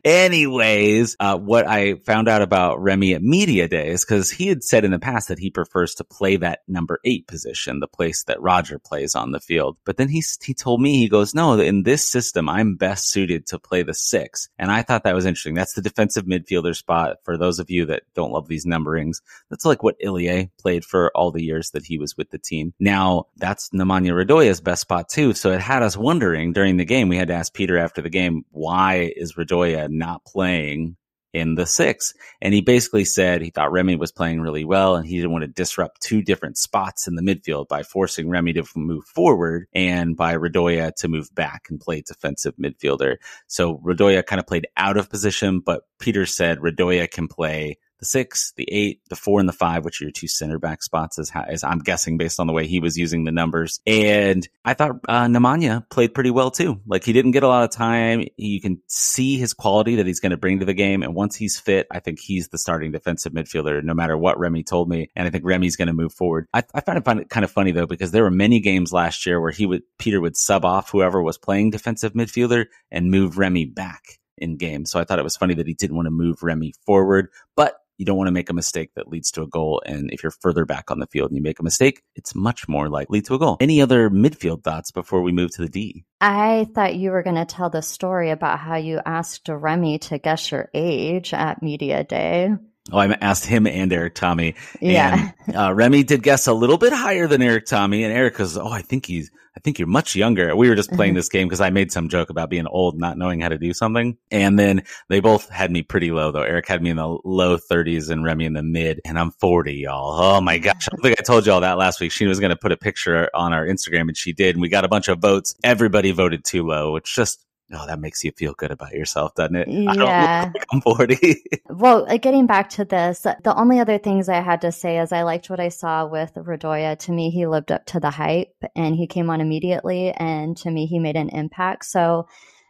[0.04, 4.84] anyways, uh, what I found out about Remy at media days because he had said
[4.84, 8.42] in the past that he prefers to play that number eight position, the place that
[8.42, 9.75] Roger plays on the field.
[9.84, 13.46] But then he, he told me, he goes, no, in this system, I'm best suited
[13.46, 14.48] to play the six.
[14.58, 15.54] And I thought that was interesting.
[15.54, 17.18] That's the defensive midfielder spot.
[17.24, 21.10] For those of you that don't love these numberings, that's like what Ilie played for
[21.14, 22.74] all the years that he was with the team.
[22.80, 25.34] Now that's Nemanja Radoja's best spot too.
[25.34, 27.08] So it had us wondering during the game.
[27.08, 30.96] We had to ask Peter after the game, why is Radoja not playing
[31.36, 32.14] in the six.
[32.40, 35.42] And he basically said he thought Remy was playing really well and he didn't want
[35.42, 40.16] to disrupt two different spots in the midfield by forcing Remy to move forward and
[40.16, 43.16] by Radoja to move back and play defensive midfielder.
[43.48, 48.06] So Radoja kind of played out of position, but Peter said Radoja can play the
[48.06, 51.18] six, the eight, the four, and the five, which are your two center back spots,
[51.18, 53.80] as, as I'm guessing based on the way he was using the numbers.
[53.86, 56.80] And I thought uh, Nemanja played pretty well too.
[56.86, 58.26] Like he didn't get a lot of time.
[58.36, 61.02] You can see his quality that he's going to bring to the game.
[61.02, 64.64] And once he's fit, I think he's the starting defensive midfielder, no matter what Remy
[64.64, 65.10] told me.
[65.16, 66.48] And I think Remy's going to move forward.
[66.52, 69.40] I, I find it kind of funny though, because there were many games last year
[69.40, 73.66] where he would, Peter would sub off whoever was playing defensive midfielder and move Remy
[73.66, 74.84] back in game.
[74.84, 77.78] So I thought it was funny that he didn't want to move Remy forward, but
[77.98, 79.82] you don't want to make a mistake that leads to a goal.
[79.86, 82.68] And if you're further back on the field and you make a mistake, it's much
[82.68, 83.56] more likely to a goal.
[83.60, 86.04] Any other midfield thoughts before we move to the D?
[86.20, 90.18] I thought you were going to tell the story about how you asked Remy to
[90.18, 92.50] guess your age at Media Day.
[92.92, 94.54] Oh, I asked him and Erik Thommy.
[94.80, 95.32] Yeah.
[95.46, 98.56] And, uh, Remy did guess a little bit higher than Erik Thommy, and Erik was,
[98.56, 100.54] oh, I think he's, I think you're much younger.
[100.54, 101.16] We were just playing mm-hmm.
[101.16, 103.72] this game because I made some joke about being old, not knowing how to do
[103.72, 104.18] something.
[104.30, 106.42] And then they both had me pretty low though.
[106.42, 109.72] Erik had me in the low 30s and Remy in the mid, and I'm 40,
[109.74, 110.20] y'all.
[110.20, 110.88] Oh my gosh.
[110.92, 112.12] I think I told you all that last week.
[112.12, 114.56] She was going to put a picture on our Instagram and she did.
[114.56, 115.54] And we got a bunch of votes.
[115.64, 119.56] Everybody voted too low, which just Oh, that makes you feel good about yourself, doesn't
[119.56, 119.68] it?
[119.68, 120.52] Yeah.
[120.54, 121.42] Like I'm 40.
[121.68, 125.22] well, getting back to this, the only other things I had to say is I
[125.22, 126.96] liked what I saw with Radoja.
[127.00, 130.12] To me, he lived up to the hype and he came on immediately.
[130.12, 131.86] And to me, he made an impact.
[131.86, 132.28] So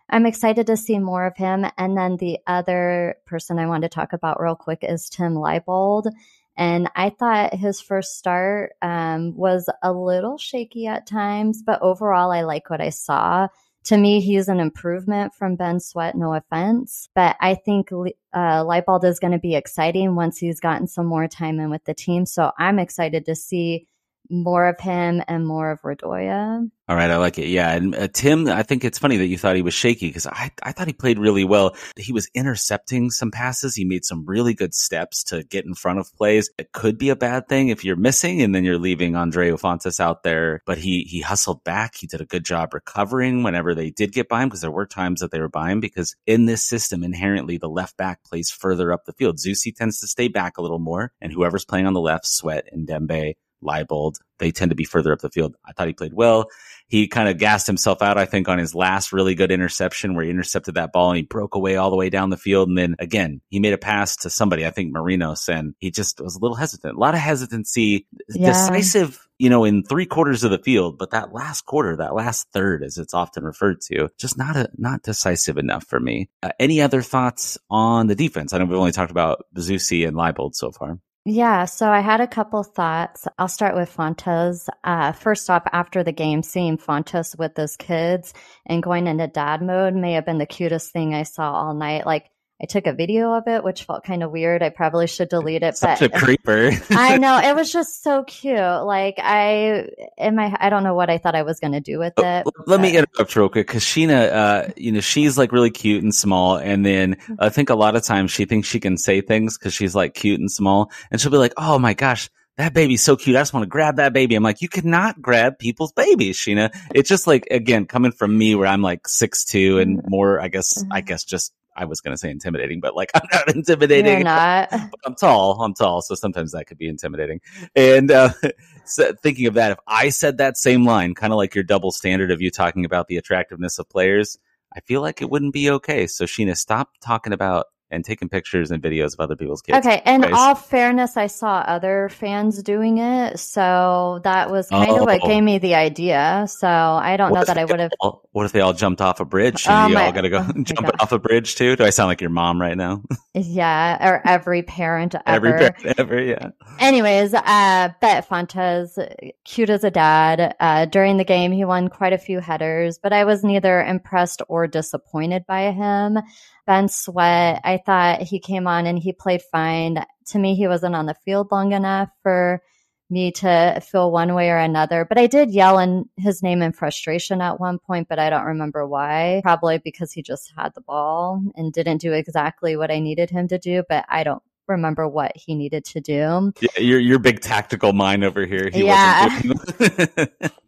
[0.08, 1.66] I'm excited to see more of him.
[1.76, 6.10] And then the other person I want to talk about real quick is Tim Leibold.
[6.56, 12.32] And I thought his first start um, was a little shaky at times, but overall,
[12.32, 13.48] I like what I saw
[13.86, 17.08] to me, he's an improvement from Ben Sweat, no offense.
[17.14, 17.90] But I think
[18.32, 21.94] uh, is going to be exciting once he's gotten some more time in with the
[21.94, 22.26] team.
[22.26, 23.86] So I'm excited to see
[24.30, 26.70] more of him and more of Radoja.
[26.88, 27.48] All right, I like it.
[27.48, 30.28] Yeah, and uh, Tim, I think it's funny that you thought he was shaky because
[30.28, 31.74] I I thought he played really well.
[31.96, 33.74] He was intercepting some passes.
[33.74, 36.48] He made some really good steps to get in front of plays.
[36.58, 39.98] It could be a bad thing if you're missing and then you're leaving Andreu Fontàs
[39.98, 40.62] out there.
[40.64, 41.96] But he he hustled back.
[41.96, 44.86] He did a good job recovering whenever they did get by him because there were
[44.86, 48.48] times that they were by him because in this system inherently the left back plays
[48.48, 49.38] further up the field.
[49.38, 52.68] Zusi tends to stay back a little more, and whoever's playing on the left, Sweat
[52.70, 54.16] and Ndenbe Leibold.
[54.38, 55.56] They tend to be further up the field.
[55.64, 56.48] I thought he played well.
[56.88, 60.24] He kind of gassed himself out, I think, on his last really good interception where
[60.24, 62.68] he intercepted that ball and he broke away all the way down the field.
[62.68, 66.20] And then again, he made a pass to somebody, I think Marinos, and he just
[66.20, 66.96] was a little hesitant.
[66.96, 68.48] A lot of hesitancy, yeah.
[68.48, 72.48] decisive, you know, in three quarters of the field, but that last quarter, that last
[72.52, 76.28] third, as it's often referred to, just not a, not decisive enough for me.
[76.42, 78.52] Uh, any other thoughts on the defense?
[78.52, 80.98] I know we've only talked about Zusi and Leibold so far.
[81.28, 83.26] Yeah, so I had a couple thoughts.
[83.36, 84.68] I'll start with Fontàs.
[84.84, 88.32] Uh, first off, after the game, seeing Fontàs with his kids
[88.64, 92.06] and going into dad mode may have been the cutest thing I saw all night.
[92.06, 94.62] Like, I took a video of it, which felt kind of weird.
[94.62, 95.76] I probably should delete it.
[95.76, 96.70] Such but a creeper.
[96.90, 98.56] I know it was just so cute.
[98.56, 101.98] Like I, in my, I don't know what I thought I was going to do
[101.98, 102.46] with it.
[102.66, 106.14] Let me interrupt real quick because Sheena, uh, you know, she's like really cute and
[106.14, 107.34] small, and then mm-hmm.
[107.38, 110.14] I think a lot of times she thinks she can say things because she's like
[110.14, 113.36] cute and small, and she'll be like, "Oh my gosh." that baby's so cute.
[113.36, 114.34] I just want to grab that baby.
[114.34, 116.70] I'm like, you cannot grab people's babies, Sheena.
[116.94, 120.10] It's just like, again, coming from me where I'm like six two and mm-hmm.
[120.10, 121.06] more, I guess, I mm-hmm.
[121.06, 124.12] guess just I was going to say intimidating, but like I'm not intimidating.
[124.12, 124.68] You're not.
[125.04, 125.62] I'm tall.
[125.62, 127.40] I'm tall, so sometimes that could be intimidating.
[127.74, 128.30] And uh,
[128.84, 131.92] so thinking of that, if I said that same line, kind of like your double
[131.92, 134.38] standard of you talking about the attractiveness of players,
[134.74, 136.06] I feel like it wouldn't be okay.
[136.06, 139.78] So Sheena, stop talking about and taking pictures and videos of other people's kids.
[139.78, 145.00] Okay, and all fairness, I saw other fans doing it, so that was kind oh.
[145.00, 146.46] of what gave me the idea.
[146.48, 147.92] So I don't what know that I would have.
[148.32, 149.66] What if they all jumped off a bridge?
[149.68, 151.76] And you all got to go oh jump off a bridge too?
[151.76, 153.02] Do I sound like your mom right now?
[153.34, 155.46] yeah, or every parent ever.
[155.46, 156.50] Every parent ever, yeah.
[156.78, 158.98] Anyways, uh, Bet Fontàs,
[159.44, 160.54] cute as a dad.
[160.60, 164.42] Uh, during the game, he won quite a few headers, but I was neither impressed
[164.48, 166.18] or disappointed by him.
[166.66, 170.04] Ben Sweat, I thought he came on and he played fine.
[170.28, 172.62] To me, he wasn't on the field long enough for
[173.08, 175.04] me to feel one way or another.
[175.04, 178.44] But I did yell in his name in frustration at one point, but I don't
[178.44, 179.40] remember why.
[179.42, 183.48] Probably because he just had the ball and didn't do exactly what I needed him
[183.48, 186.52] to do, but I don't remember what he needed to do.
[186.60, 188.70] Yeah, your your big tactical mind over here.
[188.72, 189.38] He yeah.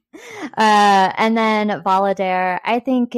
[0.57, 3.12] Uh, and then Voloder, I think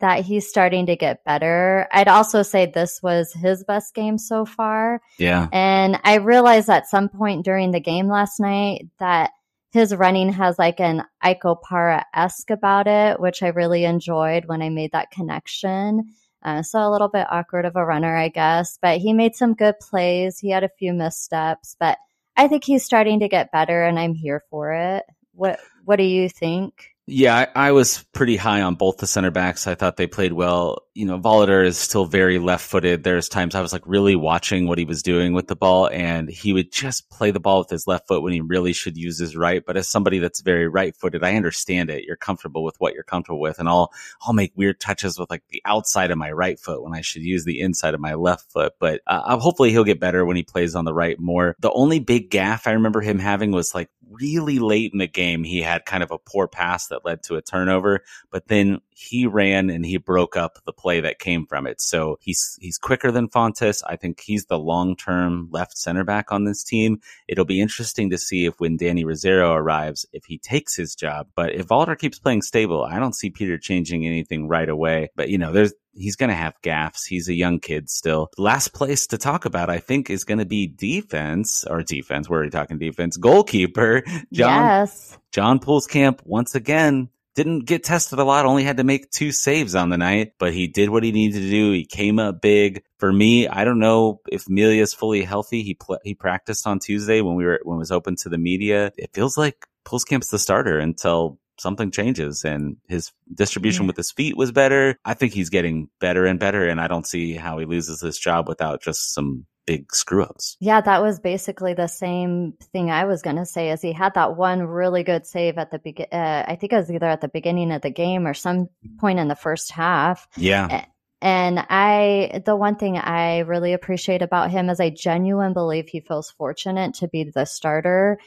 [0.00, 1.86] that he's starting to get better.
[1.92, 5.00] I'd also say this was his best game so far.
[5.18, 5.48] Yeah.
[5.52, 9.30] And I realized at some point during the game last night that
[9.72, 14.62] his running has like an Ike Opara esque about it, which I really enjoyed when
[14.62, 16.14] I made that connection.
[16.42, 19.54] Uh, so a little bit awkward of a runner, I guess, but he made some
[19.54, 20.38] good plays.
[20.38, 21.98] He had a few missteps, but
[22.36, 25.04] I think he's starting to get better and I'm here for it.
[25.36, 26.96] What what do you think?
[27.08, 29.68] Yeah, I, I, was pretty high on both the center backs.
[29.68, 30.82] I thought they played well.
[30.92, 33.04] You know, Voloder is still very left footed.
[33.04, 36.28] There's times I was like really watching what he was doing with the ball and
[36.28, 39.20] he would just play the ball with his left foot when he really should use
[39.20, 39.62] his right.
[39.64, 42.02] But as somebody that's very right footed, I understand it.
[42.02, 43.60] You're comfortable with what you're comfortable with.
[43.60, 46.92] And I'll, I'll make weird touches with like the outside of my right foot when
[46.92, 48.72] I should use the inside of my left foot.
[48.80, 51.54] But uh, hopefully he'll get better when he plays on the right more.
[51.60, 55.44] The only big gaff I remember him having was like really late in the game.
[55.44, 59.26] He had kind of a poor pass that led to a turnover, but then he
[59.26, 61.82] ran and he broke up the play that came from it.
[61.82, 63.82] So he's he's quicker than Fontàs.
[63.86, 67.02] I think he's the long term left center back on this team.
[67.28, 71.28] It'll be interesting to see if when Dany Rosero arrives, if he takes his job.
[71.36, 75.10] But if Voloder keeps playing stable, I don't see Peter changing anything right away.
[75.14, 77.04] But you know, there's he's going to have gaffes.
[77.06, 78.30] He's a young kid still.
[78.38, 82.30] Last place to talk about, I think, is going to be defense or defense.
[82.30, 83.18] We're already talking defense.
[83.18, 85.18] Goalkeeper John yes.
[85.32, 89.74] John Pulskamp once again didn't get tested a lot, only had to make two saves
[89.74, 91.70] on the night, but he did what he needed to do.
[91.70, 92.82] He came up big.
[92.98, 95.62] For me, I don't know if Melia is fully healthy.
[95.62, 98.38] He pl- he practiced on Tuesday when we were when it was open to the
[98.38, 98.90] media.
[98.96, 103.88] It feels like Pulskamp's the starter until something changes and his distribution yeah.
[103.88, 104.98] with his feet was better.
[105.04, 108.18] I think he's getting better and better and I don't see how he loses this
[108.18, 110.56] job without just some big screw ups.
[110.60, 113.70] Yeah, that was basically the same thing I was going to say.
[113.70, 116.06] Is he had that one really good save at the begin?
[116.10, 119.18] Uh, I think it was either at the beginning of the game or some point
[119.18, 120.28] in the first half.
[120.36, 120.86] Yeah.
[121.22, 126.00] And I, the one thing I really appreciate about him is I genuinely believe he
[126.00, 128.18] feels fortunate to be the starter.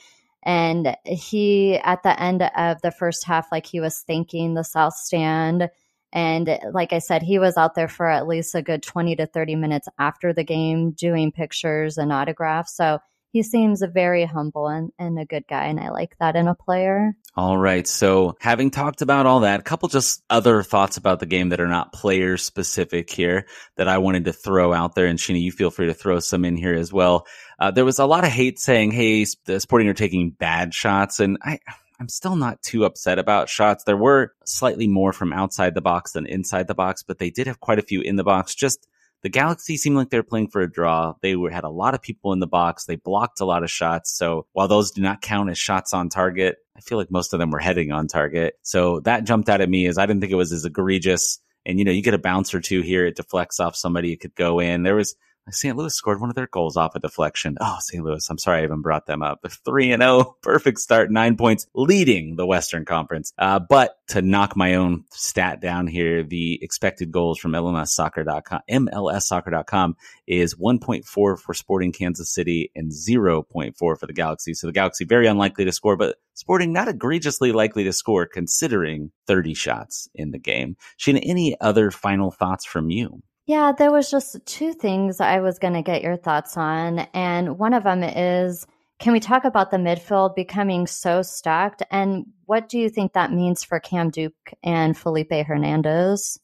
[0.43, 4.95] And he, at the end of the first half, like he was thanking the South
[4.95, 5.69] Stand
[6.11, 9.25] and like I said, he was out there for at least a good 20 to
[9.25, 12.75] 30 minutes after the game doing pictures and autographs.
[12.75, 12.99] So
[13.31, 15.65] he seems a very humble and, and a good guy.
[15.65, 17.13] And I like that in a player.
[17.35, 17.87] All right.
[17.87, 21.59] So having talked about all that, a couple just other thoughts about the game that
[21.59, 23.45] are not player specific here
[23.77, 25.05] that I wanted to throw out there.
[25.05, 27.27] And Sheena, you feel free to throw some in here as well.
[27.59, 31.19] Uh, there was a lot of hate saying, Hey, the Sporting are taking bad shots.
[31.19, 31.59] And I,
[31.99, 33.83] I'm still not too upset about shots.
[33.83, 37.47] There were slightly more from outside the box than inside the box, but they did
[37.47, 38.55] have quite a few in the box.
[38.55, 38.87] Just
[39.21, 41.13] the Galaxy seemed like they were playing for a draw.
[41.21, 42.85] They were, had a lot of people in the box.
[42.85, 44.15] They blocked a lot of shots.
[44.17, 47.39] So while those do not count as shots on target, I feel like most of
[47.39, 48.53] them were heading on target.
[48.61, 51.39] So that jumped out at me as I didn't think it was as egregious.
[51.65, 54.21] And you know, you get a bounce or two here, it deflects off somebody, it
[54.21, 54.83] could go in.
[54.83, 55.15] There was
[55.51, 55.75] St.
[55.75, 57.57] Louis scored one of their goals off a deflection.
[57.59, 58.03] Oh, St.
[58.03, 58.27] Louis.
[58.29, 59.45] I'm sorry I even brought them up.
[59.49, 63.33] 3 and 0, perfect start, nine points, leading the Western Conference.
[63.37, 69.95] Uh, but to knock my own stat down here, the expected goals from MLSsoccer.com, MLSsoccer.com
[70.27, 74.53] is 1.4 for Sporting Kansas City and 0.4 for the Galaxy.
[74.53, 79.11] So the Galaxy very unlikely to score, but Sporting not egregiously likely to score considering
[79.27, 80.77] 30 shots in the game.
[80.97, 83.21] Sheena, any other final thoughts from you?
[83.49, 86.99] Yeah, there was just two things I was going to get your thoughts on.
[87.15, 88.67] And one of them is
[88.99, 91.81] can we talk about the midfield becoming so stacked?
[91.89, 96.39] And what do you think that means for Cam Duke and Felipe Hernandez?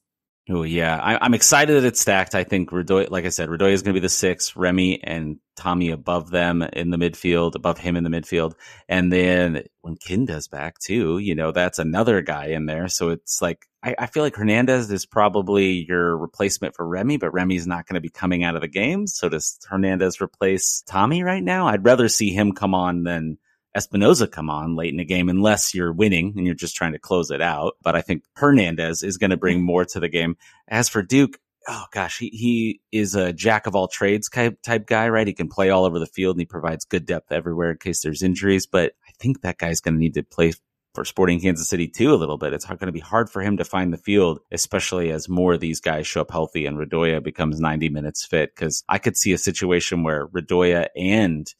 [0.47, 2.35] Oh yeah, I, am excited that it's stacked.
[2.35, 5.39] I think Radoja, like I said, Radoja is going to be the six, Remi and
[5.57, 8.53] Thommy above them in the midfield, above him in the midfield,
[8.87, 12.87] and then when Kinda's back too, you know that's another guy in there.
[12.89, 17.31] So it's like I, I feel like Hernandez is probably your replacement for Remi, but
[17.31, 19.07] Remi's not going to be coming out of the game.
[19.07, 21.67] So does Hernandez replace Thommy right now?
[21.67, 23.39] I'd rather see him come on than
[23.75, 26.99] Espinoza come on late in the game unless you're winning and you're just trying to
[26.99, 27.73] close it out.
[27.81, 29.65] But I think Hernandez is going to bring mm-hmm.
[29.65, 30.37] more to the game.
[30.67, 34.87] As for Duke, oh gosh, he, he is a jack of all trades type, type
[34.87, 35.27] guy, right?
[35.27, 38.01] He can play all over the field and he provides good depth everywhere in case
[38.01, 38.65] there's injuries.
[38.65, 40.53] But I think that guy's going to need to play
[40.93, 42.53] for Sporting Kansas City too a little bit.
[42.53, 45.59] It's going to be hard for him to find the field, especially as more of
[45.59, 48.55] these guys show up healthy and Radoja becomes 90 minutes fit.
[48.55, 51.53] Cause I could see a situation where Radoja and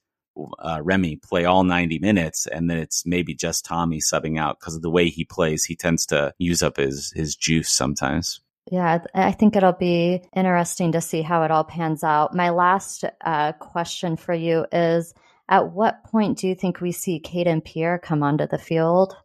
[0.59, 4.75] uh, Remi play all 90 minutes and then it's maybe just Thommy subbing out because
[4.75, 5.65] of the way he plays.
[5.65, 8.41] He tends to use up his, his juice sometimes.
[8.71, 12.33] Yeah, I think it'll be interesting to see how it all pans out.
[12.33, 15.13] My last uh, question for you is
[15.47, 19.15] At what point do you think we see Kayden Pierre come onto the field?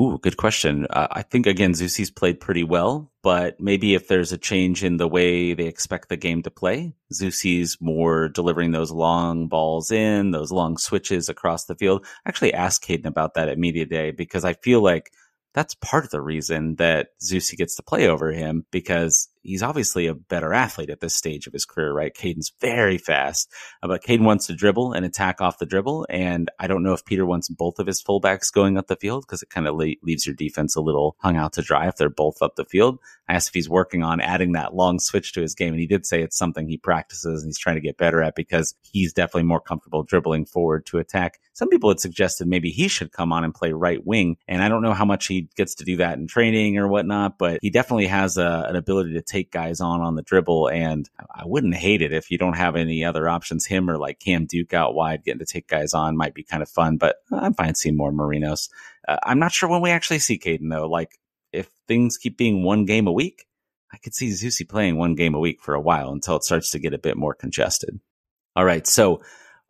[0.00, 0.86] Ooh, good question.
[0.88, 4.98] Uh, I think again, Zusi's played pretty well, but maybe if there's a change in
[4.98, 10.30] the way they expect the game to play, Zusi's more delivering those long balls in,
[10.30, 12.04] those long switches across the field.
[12.26, 15.10] I actually asked Kayden about that at media day because I feel like
[15.54, 20.06] that's part of the reason that Zusi gets to play over him because he's obviously
[20.06, 22.14] a better athlete at this stage of his career, right?
[22.14, 23.52] Kayden's very fast,
[23.82, 26.06] uh, but Kayden wants to dribble and attack off the dribble.
[26.10, 29.24] And I don't know if Peter wants both of his fullbacks going up the field
[29.26, 31.96] because it kind of le- leaves your defense a little hung out to dry if
[31.96, 32.98] they're both up the field.
[33.28, 35.86] I asked if he's working on adding that long switch to his game, and he
[35.86, 39.12] did say it's something he practices and he's trying to get better at because he's
[39.12, 41.38] definitely more comfortable dribbling forward to attack.
[41.52, 44.68] Some people had suggested maybe he should come on and play right wing, and I
[44.68, 47.70] don't know how much he gets to do that in training or whatnot, but he
[47.70, 51.74] definitely has a, an ability to take guys on on the dribble, and I wouldn't
[51.74, 53.66] hate it if you don't have any other options.
[53.66, 56.62] Him or like Cam Duke out wide getting to take guys on might be kind
[56.62, 58.68] of fun, but I'm fine seeing more Marinos.
[59.06, 60.88] Uh, I'm not sure when we actually see Kayden though.
[60.88, 61.18] Like
[61.52, 63.46] if things keep being one game a week,
[63.92, 66.70] I could see Zusi playing one game a week for a while until it starts
[66.70, 68.00] to get a bit more congested.
[68.56, 68.86] All right.
[68.86, 69.16] So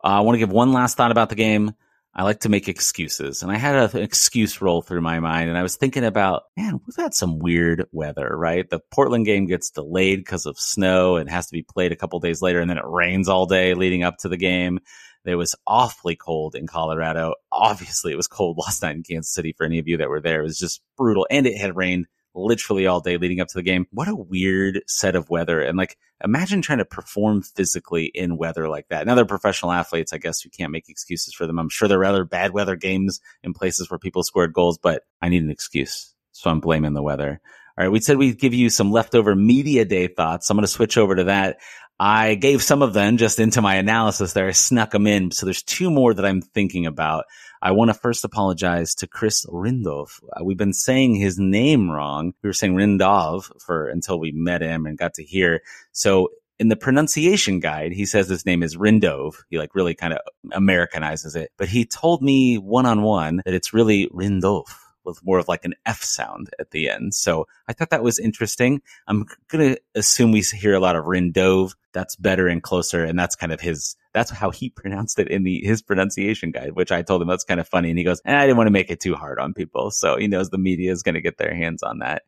[0.03, 1.73] uh, I want to give one last thought about the game.
[2.17, 3.43] I like to make excuses.
[3.43, 6.79] And I had an excuse roll through my mind and I was thinking about, man,
[6.85, 8.69] we've had some weird weather, right?
[8.69, 12.21] The Portland game gets delayed because of snow and has to be played a couple
[12.21, 14.79] days later and then it rains all day leading up to the game.
[15.25, 17.33] It was awfully cold in Colorado.
[17.51, 20.21] Obviously, it was cold last night in Kansas City for any of you that were
[20.21, 20.39] there.
[20.39, 21.27] It was just brutal.
[21.29, 22.05] And it had rained
[22.35, 23.87] literally all day leading up to the game.
[23.91, 25.61] What a weird set of weather.
[25.61, 29.07] And like, imagine trying to perform physically in weather like that.
[29.07, 30.13] Now they're professional athletes.
[30.13, 31.59] I guess you can't make excuses for them.
[31.59, 35.03] I'm sure there are other bad weather games in places where people scored goals, but
[35.21, 36.13] I need an excuse.
[36.31, 37.39] So I'm blaming the weather.
[37.77, 37.91] All right.
[37.91, 40.49] We said we'd give you some leftover media day thoughts.
[40.49, 41.57] I'm going to switch over to that.
[41.99, 44.47] I gave some of them just into my analysis there.
[44.47, 45.31] I snuck them in.
[45.31, 47.25] So there's two more that I'm thinking about.
[47.61, 50.19] I want to first apologize to Chris Rindov.
[50.33, 52.33] Uh, we've been saying his name wrong.
[52.43, 55.61] We were saying Rindov for until we met him and got to hear.
[55.91, 56.29] So
[56.59, 59.35] in the pronunciation guide, he says his name is Rindov.
[59.49, 60.19] He like really kind of
[60.53, 64.65] Americanizes it, but he told me one on one that it's really Rindov
[65.05, 67.13] with more of like an F sound at the end.
[67.13, 68.81] So I thought that was interesting.
[69.07, 71.75] I'm going to assume we hear a lot of Rindov.
[71.93, 73.03] That's better and closer.
[73.03, 76.73] And that's kind of his, that's how he pronounced it in the, his pronunciation guide,
[76.73, 77.89] which I told him that's kind of funny.
[77.89, 79.91] And he goes, and I didn't want to make it too hard on people.
[79.91, 82.23] So he knows the media is going to get their hands on that.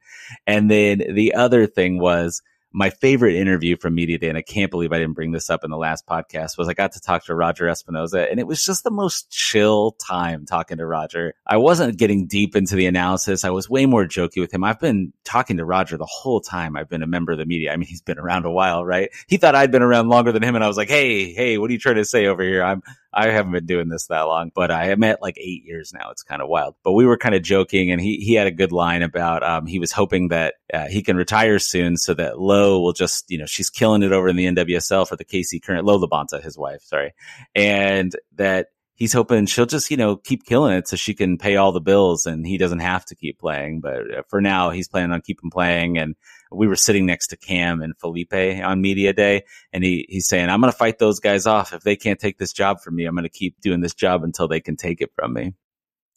[0.45, 2.41] And then the other thing was,
[2.73, 5.63] my favorite interview from Media Day, and I can't believe I didn't bring this up
[5.63, 8.63] in the last podcast, was I got to talk to Roger Espinoza, and it was
[8.63, 11.33] just the most chill time talking to Roger.
[11.45, 13.43] I wasn't getting deep into the analysis.
[13.43, 14.63] I was way more jokey with him.
[14.63, 17.71] I've been talking to Roger the whole time I've been a member of the media.
[17.71, 19.09] I mean, he's been around a while, right?
[19.27, 21.69] He thought I'd been around longer than him, and I was like, hey, hey, what
[21.69, 22.63] are you trying to say over here?
[22.63, 22.83] I'm
[23.17, 26.11] I haven't been doing this that long, but I am at like eight years now.
[26.11, 26.75] It's kind of wild.
[26.83, 29.65] But we were kind of joking, and he he had a good line about um,
[29.65, 33.39] he was hoping that uh, he can retire soon, so that Lo will just you
[33.39, 36.59] know she's killing it over in the NWSL for the KC current Lo LaBonta, his
[36.59, 37.15] wife, sorry,
[37.55, 41.55] and that he's hoping she'll just, you know, keep killing it so she can pay
[41.55, 43.79] all the bills and he doesn't have to keep playing.
[43.79, 45.97] But uh, for now, he's planning on keeping playing.
[45.97, 46.15] And
[46.51, 49.43] we were sitting next to Cam and Felipe on media day,
[49.73, 51.73] and he he's saying, "I'm going to fight those guys off.
[51.73, 54.23] If they can't take this job from me, I'm going to keep doing this job
[54.23, 55.53] until they can take it from me."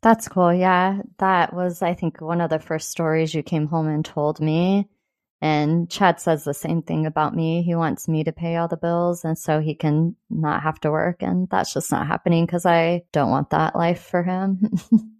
[0.02, 0.52] That's cool.
[0.52, 4.40] Yeah, that was I think one of the first stories you came home and told
[4.40, 4.88] me.
[5.42, 7.62] And Chad says the same thing about me.
[7.62, 10.90] He wants me to pay all the bills and so he can not have to
[10.90, 11.22] work.
[11.22, 14.70] And that's just not happening because I don't want that life for him.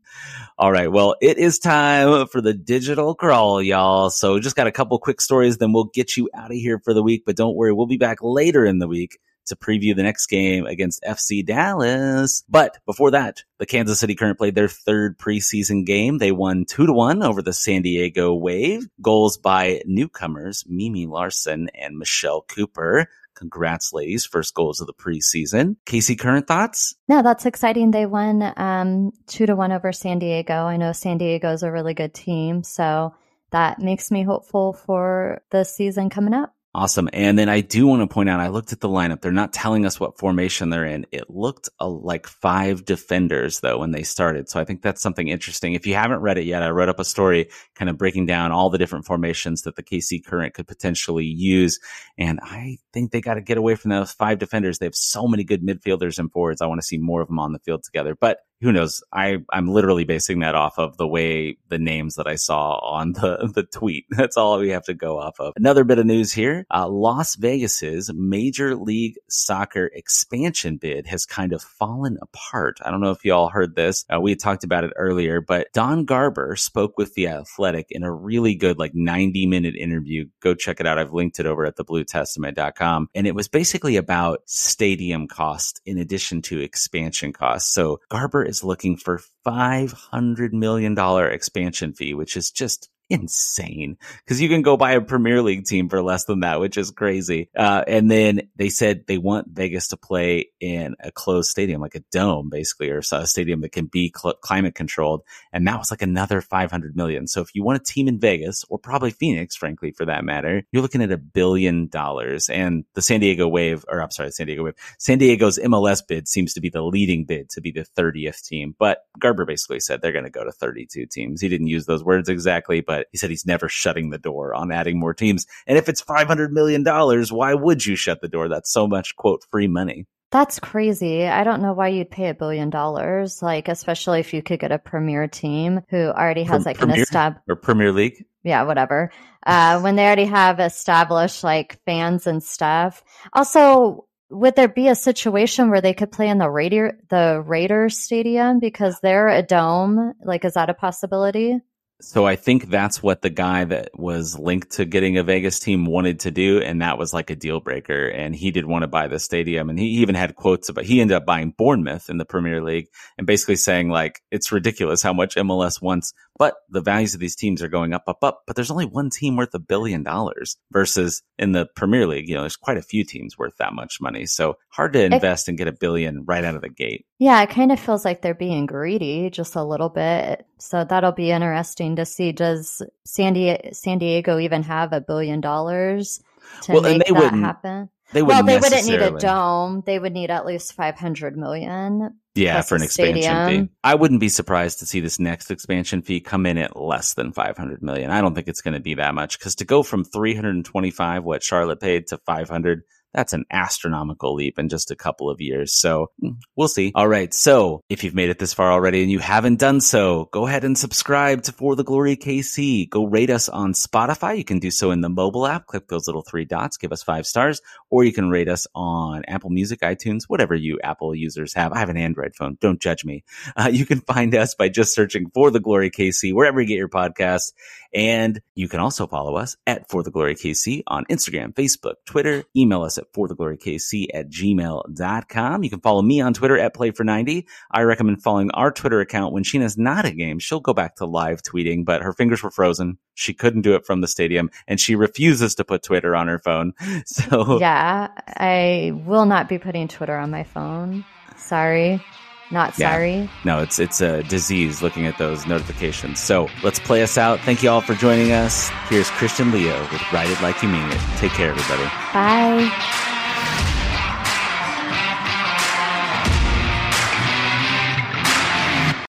[0.58, 0.90] All right.
[0.90, 4.10] Well, it is time for the digital crawl, y'all.
[4.10, 6.92] So just got a couple quick stories, then we'll get you out of here for
[6.92, 7.24] the week.
[7.24, 10.64] But don't worry, we'll be back later in the week to preview the next game
[10.66, 12.44] against FC Dallas.
[12.48, 16.18] But before that, the Kansas City Current played their third preseason game.
[16.18, 18.86] They won two to one over the San Diego Wave.
[19.02, 23.08] Goals by newcomers Mimi Larson and Michelle Cooper.
[23.40, 24.26] Congrats, ladies.
[24.26, 25.76] First goals of the preseason.
[25.86, 26.94] KC, current thoughts?
[27.08, 27.90] No, that's exciting.
[27.90, 30.52] They won um, two to one over San Diego.
[30.52, 32.62] I know San Diego is a really good team.
[32.62, 33.14] So
[33.50, 36.54] that makes me hopeful for the season coming up.
[36.72, 37.08] Awesome.
[37.12, 39.20] And then I do want to point out, I looked at the lineup.
[39.20, 41.04] They're not telling us what formation they're in.
[41.10, 44.48] It looked uh, like five defenders though when they started.
[44.48, 45.74] So I think that's something interesting.
[45.74, 48.52] If you haven't read it yet, I wrote up a story kind of breaking down
[48.52, 51.80] all the different formations that the KC current could potentially use.
[52.16, 54.78] And I think they got to get away from those five defenders.
[54.78, 56.62] They have so many good midfielders and forwards.
[56.62, 58.14] I want to see more of them on the field together.
[58.14, 59.02] But who knows?
[59.12, 63.12] I, I'm literally basing that off of the way the names that I saw on
[63.12, 64.06] the, the tweet.
[64.10, 65.54] That's all we have to go off of.
[65.56, 66.66] Another bit of news here.
[66.72, 72.78] Uh, Las Vegas's Major League Soccer expansion bid has kind of fallen apart.
[72.84, 74.04] I don't know if you all heard this.
[74.14, 78.12] Uh, we talked about it earlier, but Don Garber spoke with the Athletic in a
[78.12, 80.26] really good, like 90 minute interview.
[80.40, 80.98] Go check it out.
[80.98, 83.08] I've linked it over at thebluetestament.com.
[83.14, 87.72] And it was basically about stadium cost in addition to expansion costs.
[87.72, 90.98] So Garber is looking for $500 million
[91.32, 92.89] expansion fee, which is just
[93.20, 96.78] insane because you can go buy a Premier League team for less than that, which
[96.78, 97.50] is crazy.
[97.56, 101.96] Uh, and then they said they want Vegas to play in a closed stadium, like
[101.96, 105.22] a dome, basically, or a stadium that can be cl- climate controlled.
[105.52, 107.26] And that was like another 500 million.
[107.26, 110.62] So if you want a team in Vegas or probably Phoenix, frankly, for that matter,
[110.70, 112.48] you're looking at a billion dollars.
[112.48, 116.28] And the San Diego Wave, or I'm sorry, San Diego Wave, San Diego's MLS bid
[116.28, 118.76] seems to be the leading bid to be the 30th team.
[118.78, 121.40] But Garber basically said they're going to go to 32 teams.
[121.40, 124.72] He didn't use those words exactly, but he said he's never shutting the door on
[124.72, 125.46] adding more teams.
[125.66, 128.48] And if it's $500 million, why would you shut the door?
[128.48, 130.06] That's so much, quote, free money.
[130.30, 131.26] That's crazy.
[131.26, 134.70] I don't know why you'd pay a billion dollars, like especially if you could get
[134.70, 138.24] a premier team who already has like Premier an estab or Premier League.
[138.44, 139.10] yeah, whatever.
[139.44, 143.02] Uh, when they already have established like fans and stuff.
[143.32, 147.98] Also, would there be a situation where they could play in the Raider the Raiders
[147.98, 150.14] stadium because they're a dome?
[150.22, 151.58] Like, is that a possibility?
[152.00, 155.84] So I think that's what the guy that was linked to getting a Vegas team
[155.84, 158.08] wanted to do, and that was like a deal breaker.
[158.08, 161.00] And he did want to buy the stadium, and he even had quotes about he
[161.00, 162.88] ended up buying Bournemouth in the Premier League,
[163.18, 167.36] and basically saying like it's ridiculous how much MLS wants, but the values of these
[167.36, 168.42] teams are going up, up, up.
[168.46, 172.34] But there's only one team worth a billion dollars versus in the Premier League, you
[172.34, 174.26] know, there's quite a few teams worth that much money.
[174.26, 177.06] So hard to invest and get a billion right out of the gate.
[177.18, 180.46] Yeah, it kind of feels like they're being greedy just a little bit.
[180.60, 182.32] So that'll be interesting to see.
[182.32, 186.22] Does San, Di- San Diego even have a billion dollars
[186.62, 187.88] to Well, and make they that wouldn't happen?
[188.12, 189.82] They Well, they wouldn't need a dome.
[189.86, 192.10] They would need at least 500 million.
[192.34, 193.66] Yeah, for an expansion stadium.
[193.66, 193.72] fee.
[193.82, 197.32] I wouldn't be surprised to see this next expansion fee come in at less than
[197.32, 198.10] 500 million.
[198.10, 201.42] I don't think it's going to be that much because to go from 325, what
[201.42, 202.82] Charlotte paid, to 500,
[203.12, 205.74] that's an astronomical leap in just a couple of years.
[205.74, 206.92] So mm, we'll see.
[206.94, 207.32] All right.
[207.34, 210.64] So if you've made it this far already and you haven't done so, go ahead
[210.64, 212.88] and subscribe to For the Glory KC.
[212.88, 214.38] Go rate us on Spotify.
[214.38, 215.66] You can do so in the mobile app.
[215.66, 219.24] Click those little three dots, give us five stars, or you can rate us on
[219.26, 221.72] Apple Music, iTunes, whatever you Apple users have.
[221.72, 222.58] I have an Android phone.
[222.60, 223.24] Don't judge me.
[223.56, 226.78] Uh, you can find us by just searching For the Glory KC wherever you get
[226.78, 227.52] your podcasts.
[227.92, 232.44] And you can also follow us at For the Glory KC on Instagram, Facebook, Twitter.
[232.56, 235.64] Email us at For the Glory KC at gmail.com.
[235.64, 237.46] You can follow me on Twitter at Play for 90.
[237.70, 240.38] I recommend following our Twitter account when Sheena's not a game.
[240.38, 242.98] She'll go back to live tweeting, but her fingers were frozen.
[243.14, 246.38] She couldn't do it from the stadium and she refuses to put Twitter on her
[246.38, 246.72] phone.
[247.06, 251.04] So Yeah, I will not be putting Twitter on my phone.
[251.36, 252.02] Sorry.
[252.50, 252.90] Not Yeah.
[252.92, 253.30] sorry.
[253.44, 256.18] no, it's, it's a disease looking at those notifications.
[256.20, 257.38] So let's play us out.
[257.40, 258.70] Thank you all for joining us.
[258.88, 260.98] Here's Christian Leo with Ride It Like You Mean It.
[261.18, 261.84] Take care, everybody.
[262.12, 263.16] Bye.